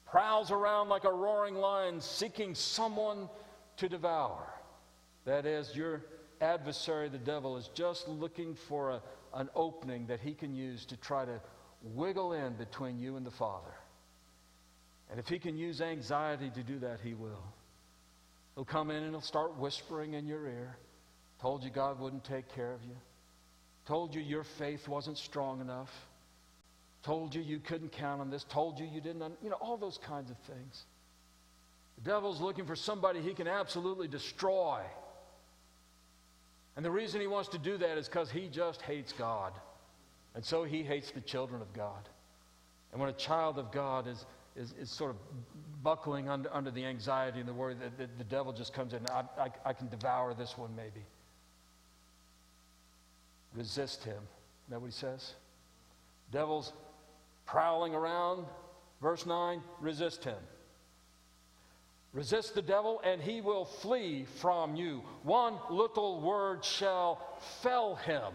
prowls 0.05 0.51
around 0.51 0.91
like 0.91 1.05
a 1.05 1.13
roaring 1.13 1.55
lion 1.55 2.03
seeking 2.03 2.55
someone 2.55 3.31
to 3.81 3.89
devour. 3.89 4.47
That 5.25 5.45
is, 5.45 5.75
your 5.75 6.03
adversary, 6.41 7.09
the 7.09 7.19
devil, 7.19 7.57
is 7.57 7.69
just 7.75 8.09
looking 8.09 8.55
for 8.55 8.91
a, 8.91 9.03
an 9.35 9.51
opening 9.55 10.07
that 10.07 10.21
he 10.21 10.33
can 10.33 10.55
use 10.55 10.87
to 10.87 10.97
try 10.97 11.25
to 11.25 11.41
wiggle 11.83 12.33
in 12.33 12.55
between 12.55 12.99
you 12.99 13.17
and 13.17 13.27
the 13.27 13.31
Father. 13.31 13.75
And 15.11 15.19
if 15.19 15.29
he 15.29 15.39
can 15.39 15.57
use 15.57 15.81
anxiety 15.81 16.51
to 16.55 16.63
do 16.63 16.79
that, 16.81 17.01
he 17.03 17.15
will. 17.15 17.43
He'll 18.55 18.65
come 18.65 18.91
in 18.91 19.03
and 19.03 19.11
he'll 19.11 19.21
start 19.21 19.59
whispering 19.59 20.15
in 20.15 20.27
your 20.27 20.47
ear. 20.47 20.77
Told 21.41 21.65
you 21.65 21.71
God 21.71 21.99
wouldn't 21.99 22.25
take 22.25 22.55
care 22.55 22.73
of 22.73 22.83
you. 22.83 22.97
Told 23.87 24.15
you 24.15 24.21
your 24.21 24.45
faith 24.59 24.87
wasn't 24.87 25.19
strong 25.19 25.61
enough. 25.61 25.91
Told 27.03 27.35
you 27.35 27.41
you 27.41 27.59
couldn't 27.59 27.93
count 27.93 28.21
on 28.21 28.31
this. 28.31 28.45
Told 28.45 28.79
you 28.79 28.87
you 28.87 29.01
didn't, 29.01 29.23
un- 29.23 29.37
you 29.43 29.49
know, 29.49 29.57
all 29.61 29.79
those 29.79 29.99
kinds 30.07 30.31
of 30.31 30.37
things. 30.47 30.85
The 32.03 32.11
devil's 32.11 32.41
looking 32.41 32.67
for 32.67 32.77
somebody 32.77 33.21
he 33.21 33.35
can 33.35 33.47
absolutely 33.47 34.09
destroy. 34.09 34.81
And 36.77 36.85
the 36.85 36.91
reason 36.91 37.21
he 37.21 37.27
wants 37.27 37.49
to 37.51 37.59
do 37.59 37.77
that 37.79 37.99
is 37.99 38.09
because 38.09 38.31
he 38.31 38.49
just 38.49 38.83
hates 38.83 39.13
God. 39.13 39.53
And 40.35 40.45
so 40.45 40.65
he 40.65 40.83
hates 40.83 41.11
the 41.11 41.21
children 41.21 41.61
of 41.61 41.73
God. 41.73 42.09
And 42.93 43.01
when 43.01 43.11
a 43.11 43.15
child 43.15 43.59
of 43.59 43.71
God 43.73 44.07
is, 44.07 44.25
is, 44.57 44.75
is 44.81 44.91
sort 44.91 45.11
of 45.11 45.17
buckling 45.83 46.29
under, 46.29 46.53
under 46.55 46.71
the 46.71 46.85
anxiety 46.85 47.41
and 47.41 47.49
the 47.49 47.53
worry 47.53 47.75
that, 47.75 47.99
that 47.99 48.19
the 48.19 48.25
devil 48.25 48.53
just 48.53 48.73
comes 48.73 48.95
in, 48.95 49.07
I, 49.11 49.25
I, 49.39 49.49
I 49.67 49.73
can 49.73 49.89
devour 49.89 50.35
this 50.35 50.57
one 50.57 50.75
maybe. 50.75 51.05
Resist 53.55 54.05
him. 54.05 54.13
Isn't 54.13 54.71
that 54.71 54.81
what 54.81 54.87
he 54.87 54.93
says? 54.93 55.35
Devil's 56.33 56.73
prowling 57.47 57.95
around. 57.95 58.47
Verse 59.03 59.27
9, 59.27 59.61
resist 59.81 60.25
him. 60.25 60.37
Resist 62.13 62.55
the 62.55 62.63
devil, 62.63 63.01
and 63.05 63.21
he 63.21 63.41
will 63.41 63.65
flee 63.65 64.27
from 64.41 64.75
you. 64.75 65.03
One 65.23 65.55
little 65.71 66.21
word 66.21 66.65
shall 66.65 67.39
fell 67.63 67.95
him. 67.95 68.33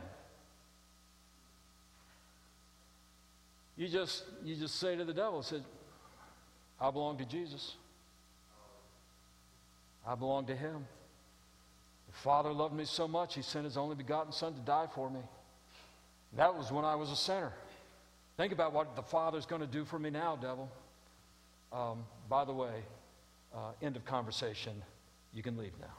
You 3.75 3.89
just, 3.89 4.23
you 4.43 4.55
just 4.55 4.75
say 4.75 4.95
to 4.95 5.03
the 5.03 5.13
devil, 5.13 5.43
say, 5.43 5.57
I 6.79 6.89
belong 6.91 7.17
to 7.17 7.25
Jesus. 7.25 7.75
I 10.07 10.15
belong 10.15 10.45
to 10.45 10.55
him. 10.55 10.85
The 12.07 12.17
Father 12.19 12.53
loved 12.53 12.73
me 12.73 12.85
so 12.85 13.07
much, 13.07 13.35
he 13.35 13.41
sent 13.41 13.65
his 13.65 13.75
only 13.75 13.95
begotten 13.95 14.31
Son 14.31 14.53
to 14.53 14.61
die 14.61 14.88
for 14.93 15.09
me. 15.09 15.19
That 16.38 16.55
was 16.55 16.71
when 16.71 16.85
I 16.85 16.95
was 16.95 17.11
a 17.11 17.15
sinner. 17.15 17.51
Think 18.38 18.53
about 18.53 18.71
what 18.71 18.95
the 18.95 19.01
Father's 19.01 19.45
going 19.45 19.61
to 19.61 19.67
do 19.67 19.83
for 19.83 19.99
me 19.99 20.09
now, 20.09 20.38
devil. 20.38 20.69
Um, 21.73 22.05
by 22.29 22.45
the 22.45 22.53
way, 22.53 22.83
uh, 23.56 23.72
end 23.82 23.96
of 23.96 24.06
conversation. 24.06 24.84
You 25.34 25.44
can 25.44 25.58
leave 25.58 25.74
now. 25.80 25.94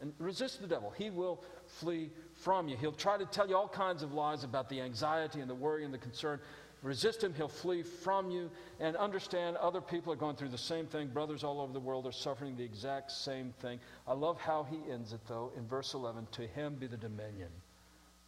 And 0.00 0.12
resist 0.18 0.60
the 0.60 0.66
devil. 0.66 0.92
He 0.96 1.10
will 1.10 1.42
flee 1.66 2.10
from 2.32 2.68
you. 2.68 2.76
He'll 2.76 2.92
try 2.92 3.16
to 3.16 3.24
tell 3.26 3.48
you 3.48 3.56
all 3.56 3.68
kinds 3.68 4.02
of 4.02 4.12
lies 4.12 4.42
about 4.42 4.68
the 4.68 4.80
anxiety 4.80 5.40
and 5.40 5.48
the 5.48 5.54
worry 5.54 5.84
and 5.84 5.94
the 5.94 5.98
concern. 5.98 6.40
Resist 6.82 7.22
him, 7.22 7.32
he'll 7.34 7.46
flee 7.46 7.84
from 7.84 8.28
you. 8.28 8.50
And 8.80 8.96
understand 8.96 9.56
other 9.58 9.80
people 9.80 10.12
are 10.12 10.16
going 10.16 10.34
through 10.34 10.48
the 10.48 10.58
same 10.58 10.86
thing. 10.86 11.06
Brothers 11.06 11.44
all 11.44 11.60
over 11.60 11.72
the 11.72 11.80
world 11.80 12.06
are 12.06 12.12
suffering 12.12 12.56
the 12.56 12.64
exact 12.64 13.12
same 13.12 13.54
thing. 13.60 13.78
I 14.08 14.14
love 14.14 14.40
how 14.40 14.64
he 14.64 14.90
ends 14.90 15.12
it, 15.12 15.20
though, 15.28 15.52
in 15.56 15.66
verse 15.68 15.94
11 15.94 16.26
To 16.32 16.46
him 16.48 16.74
be 16.74 16.88
the 16.88 16.96
dominion 16.96 17.50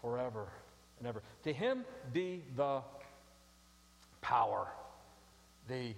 forever 0.01 0.47
and 1.01 1.09
ever. 1.09 1.23
To 1.42 1.53
him 1.53 1.85
be 2.12 2.44
the 2.55 2.83
power, 4.20 4.68
the 5.66 5.94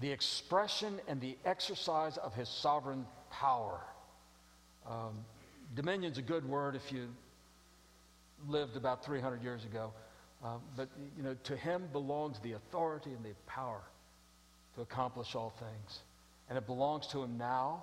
the 0.00 0.10
expression 0.10 1.00
and 1.08 1.20
the 1.20 1.36
exercise 1.44 2.16
of 2.16 2.34
his 2.34 2.48
sovereign 2.48 3.06
power. 3.30 3.80
Um, 4.88 5.24
dominion's 5.74 6.18
a 6.18 6.22
good 6.22 6.48
word 6.48 6.74
if 6.74 6.90
you 6.90 7.08
lived 8.48 8.76
about 8.76 9.04
300 9.04 9.42
years 9.42 9.64
ago. 9.64 9.92
Uh, 10.42 10.56
but, 10.76 10.88
you 11.16 11.22
know, 11.22 11.36
to 11.44 11.56
him 11.56 11.84
belongs 11.92 12.38
the 12.42 12.52
authority 12.52 13.10
and 13.10 13.22
the 13.24 13.34
power 13.46 13.82
to 14.74 14.80
accomplish 14.80 15.34
all 15.34 15.52
things. 15.58 16.00
And 16.48 16.56
it 16.56 16.66
belongs 16.66 17.06
to 17.08 17.22
him 17.22 17.36
now 17.36 17.82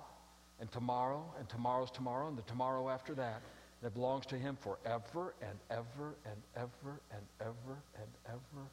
and 0.60 0.70
tomorrow 0.72 1.24
and 1.38 1.48
tomorrow's 1.48 1.90
tomorrow 1.92 2.28
and 2.28 2.36
the 2.36 2.42
tomorrow 2.42 2.88
after 2.88 3.14
that. 3.14 3.42
And 3.80 3.90
it 3.90 3.94
belongs 3.94 4.26
to 4.26 4.36
him 4.36 4.58
forever 4.60 5.34
and 5.40 5.56
ever 5.70 6.16
and 6.24 6.42
ever 6.56 7.00
and 7.12 7.22
ever 7.40 7.78
and 7.94 8.10
ever. 8.26 8.66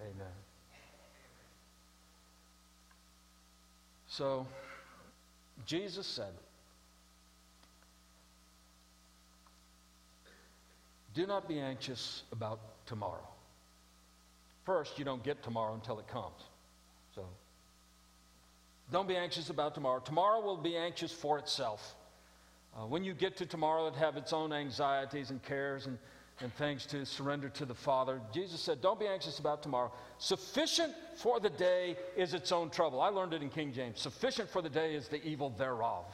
Amen. 0.00 0.34
So, 4.16 4.46
Jesus 5.66 6.06
said, 6.06 6.32
Do 11.14 11.26
not 11.26 11.46
be 11.46 11.60
anxious 11.60 12.22
about 12.32 12.60
tomorrow. 12.86 13.28
First, 14.64 14.98
you 14.98 15.04
don't 15.04 15.22
get 15.22 15.42
tomorrow 15.42 15.74
until 15.74 15.98
it 15.98 16.08
comes. 16.08 16.40
So, 17.14 17.26
don't 18.90 19.06
be 19.06 19.16
anxious 19.16 19.50
about 19.50 19.74
tomorrow. 19.74 20.00
Tomorrow 20.00 20.40
will 20.40 20.56
be 20.56 20.78
anxious 20.78 21.12
for 21.12 21.38
itself. 21.38 21.94
Uh, 22.74 22.86
when 22.86 23.04
you 23.04 23.12
get 23.12 23.36
to 23.36 23.44
tomorrow, 23.44 23.88
it'll 23.88 23.98
have 23.98 24.16
its 24.16 24.32
own 24.32 24.50
anxieties 24.50 25.28
and 25.28 25.42
cares 25.42 25.84
and 25.84 25.98
and 26.40 26.52
things 26.54 26.84
to 26.86 27.06
surrender 27.06 27.48
to 27.48 27.64
the 27.64 27.74
Father. 27.74 28.20
Jesus 28.32 28.60
said, 28.60 28.80
Don't 28.82 29.00
be 29.00 29.06
anxious 29.06 29.38
about 29.38 29.62
tomorrow. 29.62 29.92
Sufficient 30.18 30.92
for 31.16 31.40
the 31.40 31.50
day 31.50 31.96
is 32.16 32.34
its 32.34 32.52
own 32.52 32.70
trouble. 32.70 33.00
I 33.00 33.08
learned 33.08 33.32
it 33.32 33.42
in 33.42 33.48
King 33.48 33.72
James. 33.72 34.00
Sufficient 34.00 34.48
for 34.50 34.60
the 34.60 34.68
day 34.68 34.94
is 34.94 35.08
the 35.08 35.22
evil 35.24 35.50
thereof. 35.50 36.04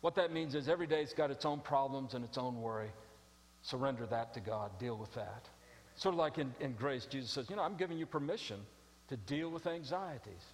What 0.00 0.16
that 0.16 0.32
means 0.32 0.56
is 0.56 0.68
every 0.68 0.88
day's 0.88 1.12
got 1.12 1.30
its 1.30 1.44
own 1.44 1.60
problems 1.60 2.14
and 2.14 2.24
its 2.24 2.36
own 2.36 2.60
worry. 2.60 2.90
Surrender 3.62 4.04
that 4.06 4.34
to 4.34 4.40
God. 4.40 4.76
Deal 4.80 4.96
with 4.96 5.14
that. 5.14 5.48
Sort 5.94 6.14
of 6.14 6.18
like 6.18 6.38
in, 6.38 6.52
in 6.58 6.72
grace, 6.72 7.06
Jesus 7.06 7.30
says, 7.30 7.48
You 7.48 7.56
know, 7.56 7.62
I'm 7.62 7.76
giving 7.76 7.98
you 7.98 8.06
permission 8.06 8.58
to 9.08 9.16
deal 9.16 9.50
with 9.50 9.66
anxieties. 9.68 10.44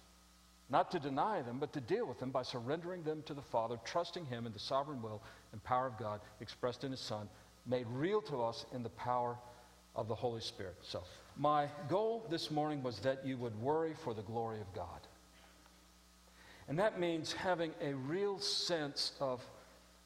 Not 0.69 0.91
to 0.91 0.99
deny 0.99 1.41
them, 1.41 1.57
but 1.59 1.73
to 1.73 1.81
deal 1.81 2.05
with 2.05 2.19
them 2.19 2.29
by 2.29 2.43
surrendering 2.43 3.01
them 3.01 3.23
to 3.25 3.33
the 3.33 3.41
Father, 3.41 3.77
trusting 3.85 4.25
Him 4.25 4.45
in 4.45 4.53
the 4.53 4.59
sovereign 4.59 5.01
will 5.01 5.23
and 5.51 5.63
power 5.63 5.87
of 5.87 5.97
God 5.97 6.21
expressed 6.41 6.83
in 6.83 6.91
His 6.91 6.99
Son, 6.99 7.27
made 7.69 7.85
real 7.93 8.21
to 8.23 8.41
us 8.41 8.65
in 8.73 8.83
the 8.83 8.89
power 8.89 9.37
of 9.95 10.07
the 10.07 10.15
Holy 10.15 10.41
Spirit. 10.41 10.75
So, 10.81 11.03
my 11.37 11.67
goal 11.87 12.25
this 12.29 12.51
morning 12.51 12.83
was 12.83 12.99
that 12.99 13.25
you 13.25 13.37
would 13.37 13.59
worry 13.61 13.93
for 14.03 14.13
the 14.13 14.23
glory 14.23 14.59
of 14.59 14.73
God. 14.73 14.99
And 16.67 16.77
that 16.79 16.99
means 16.99 17.31
having 17.31 17.71
a 17.81 17.93
real 17.93 18.39
sense 18.39 19.13
of 19.19 19.41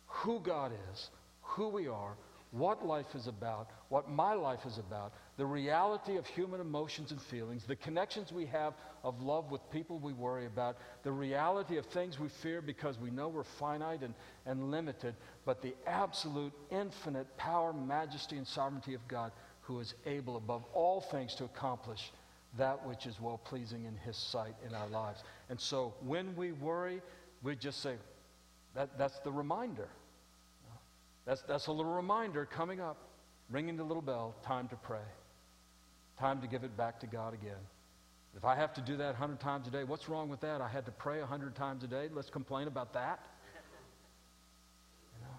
who 0.08 0.40
God 0.40 0.72
is, 0.92 1.10
who 1.42 1.70
we 1.70 1.88
are, 1.88 2.16
what 2.54 2.86
life 2.86 3.16
is 3.16 3.26
about, 3.26 3.72
what 3.90 4.08
my 4.10 4.34
life 4.36 4.64
is 4.68 4.78
about, 4.78 5.12
the 5.38 5.46
reality 5.46 6.18
of 6.18 6.28
human 6.28 6.62
emotions 6.62 7.12
and 7.12 7.20
feelings, 7.20 7.64
the 7.66 7.76
connections 7.76 8.32
we 8.32 8.46
have 8.46 8.76
of 9.04 9.20
love 9.24 9.50
with 9.50 9.60
people 9.72 9.98
we 9.98 10.14
worry 10.14 10.46
about, 10.46 10.78
the 11.02 11.12
reality 11.12 11.78
of 11.78 11.86
things 11.88 12.20
we 12.20 12.30
fear 12.30 12.62
because 12.62 13.00
we 13.00 13.10
know 13.10 13.28
we're 13.28 13.44
finite 13.44 14.04
and, 14.04 14.14
and 14.46 14.70
limited, 14.70 15.16
but 15.46 15.64
the 15.64 15.74
absolute 15.88 16.54
infinite 16.70 17.26
power, 17.38 17.74
majesty, 17.74 18.38
and 18.38 18.46
sovereignty 18.46 18.94
of 18.94 19.06
God 19.08 19.32
who 19.62 19.80
is 19.80 19.96
able 20.06 20.38
above 20.38 20.64
all 20.74 21.02
things 21.02 21.34
to 21.34 21.46
accomplish 21.46 22.12
that 22.60 22.86
which 22.86 23.08
is 23.08 23.20
well 23.20 23.40
pleasing 23.44 23.86
in 23.86 23.98
His 23.98 24.16
sight 24.16 24.54
in 24.68 24.76
our 24.76 24.88
lives. 24.90 25.24
And 25.50 25.60
so 25.60 25.96
when 26.06 26.36
we 26.36 26.52
worry, 26.52 27.02
we 27.42 27.56
just 27.56 27.82
say, 27.82 27.96
that, 28.76 28.96
that's 29.00 29.18
the 29.20 29.32
reminder. 29.32 29.90
That's, 31.26 31.42
that's 31.44 31.68
a 31.68 31.72
little 31.72 31.94
reminder 31.94 32.46
coming 32.46 32.80
up, 32.80 32.98
ringing 33.50 33.78
the 33.78 33.84
little 33.84 34.02
bell, 34.02 34.36
time 34.46 34.68
to 34.70 34.76
pray. 34.76 35.06
Time 36.20 36.42
to 36.42 36.48
give 36.48 36.64
it 36.64 36.76
back 36.78 37.00
to 37.00 37.08
God 37.08 37.34
again. 37.34 37.62
If 38.36 38.46
I 38.46 38.56
have 38.56 38.74
to 38.74 38.82
do 38.82 38.98
that 38.98 39.20
100 39.20 39.40
times 39.40 39.68
a 39.68 39.72
day, 39.72 39.84
what's 39.84 40.10
wrong 40.10 40.30
with 40.30 40.42
that? 40.42 40.60
I 40.60 40.68
had 40.68 40.86
to 40.86 40.92
pray 40.92 41.20
100 41.20 41.56
times 41.56 41.84
a 41.84 41.88
day. 41.88 42.10
Let's 42.12 42.30
complain 42.30 42.68
about 42.68 42.94
that. 42.94 43.20
You 45.14 45.26
know? 45.26 45.36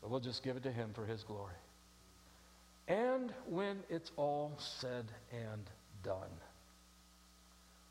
But 0.00 0.10
we'll 0.10 0.20
just 0.20 0.42
give 0.42 0.56
it 0.56 0.62
to 0.62 0.72
Him 0.72 0.90
for 0.94 1.04
His 1.04 1.22
glory. 1.24 1.54
And 2.88 3.32
when 3.48 3.78
it's 3.90 4.12
all 4.16 4.52
said 4.58 5.06
and 5.32 5.62
done, 6.04 6.30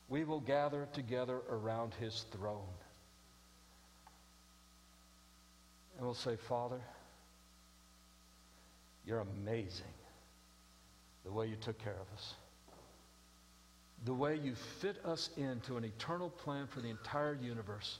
we 0.08 0.24
will 0.24 0.40
gather 0.40 0.88
together 0.94 1.40
around 1.50 1.92
His 1.94 2.24
throne. 2.32 2.62
And 5.95 5.95
we'll 6.06 6.14
say, 6.14 6.36
Father, 6.36 6.80
you're 9.04 9.24
amazing 9.42 9.84
the 11.24 11.32
way 11.32 11.46
you 11.46 11.56
took 11.56 11.78
care 11.82 11.94
of 12.00 12.16
us, 12.16 12.34
the 14.04 14.14
way 14.14 14.36
you 14.36 14.54
fit 14.80 14.96
us 15.04 15.30
into 15.36 15.76
an 15.76 15.84
eternal 15.84 16.30
plan 16.30 16.66
for 16.66 16.80
the 16.80 16.88
entire 16.88 17.34
universe. 17.34 17.98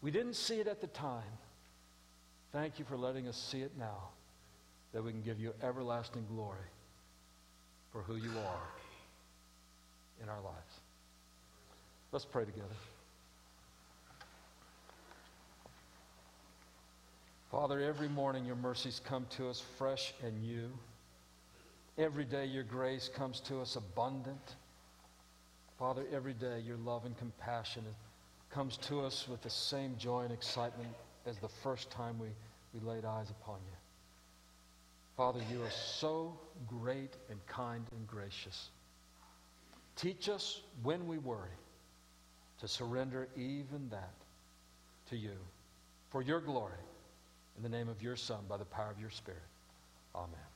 We 0.00 0.10
didn't 0.10 0.34
see 0.34 0.60
it 0.60 0.68
at 0.68 0.80
the 0.80 0.86
time. 0.86 1.22
Thank 2.52 2.78
you 2.78 2.84
for 2.84 2.96
letting 2.96 3.28
us 3.28 3.36
see 3.36 3.62
it 3.62 3.72
now. 3.78 4.10
that 4.92 5.02
we 5.02 5.12
can 5.12 5.22
give 5.22 5.38
you 5.38 5.52
everlasting 5.62 6.24
glory 6.32 6.56
for 7.92 8.02
who 8.02 8.16
you 8.16 8.30
are 8.30 8.68
in 10.22 10.28
our 10.28 10.40
lives. 10.40 10.80
Let's 12.12 12.24
pray 12.24 12.44
together. 12.44 12.66
Father, 17.50 17.80
every 17.80 18.08
morning 18.08 18.44
your 18.44 18.56
mercies 18.56 19.00
come 19.02 19.24
to 19.30 19.48
us 19.48 19.62
fresh 19.78 20.12
and 20.22 20.42
new. 20.42 20.68
Every 21.96 22.24
day 22.24 22.44
your 22.44 22.62
grace 22.62 23.08
comes 23.08 23.40
to 23.40 23.60
us 23.60 23.76
abundant. 23.76 24.56
Father, 25.78 26.04
every 26.12 26.34
day 26.34 26.60
your 26.60 26.76
love 26.76 27.06
and 27.06 27.16
compassion 27.16 27.84
comes 28.50 28.76
to 28.76 29.00
us 29.00 29.26
with 29.28 29.40
the 29.40 29.50
same 29.50 29.96
joy 29.96 30.24
and 30.24 30.32
excitement 30.32 30.90
as 31.24 31.38
the 31.38 31.48
first 31.48 31.90
time 31.90 32.18
we, 32.18 32.28
we 32.74 32.86
laid 32.86 33.06
eyes 33.06 33.30
upon 33.30 33.56
you. 33.64 33.76
Father, 35.16 35.40
you 35.50 35.62
are 35.62 35.70
so 35.70 36.38
great 36.66 37.14
and 37.30 37.44
kind 37.46 37.84
and 37.92 38.06
gracious. 38.06 38.68
Teach 39.96 40.28
us 40.28 40.60
when 40.82 41.06
we 41.08 41.16
worry 41.16 41.56
to 42.60 42.68
surrender 42.68 43.26
even 43.36 43.88
that 43.90 44.14
to 45.08 45.16
you 45.16 45.36
for 46.10 46.20
your 46.20 46.40
glory 46.40 46.72
in 47.58 47.62
the 47.64 47.68
name 47.68 47.88
of 47.88 48.00
your 48.02 48.16
Son 48.16 48.38
by 48.48 48.56
the 48.56 48.64
power 48.64 48.90
of 48.90 49.00
your 49.00 49.10
Spirit. 49.10 49.42
Amen. 50.14 50.38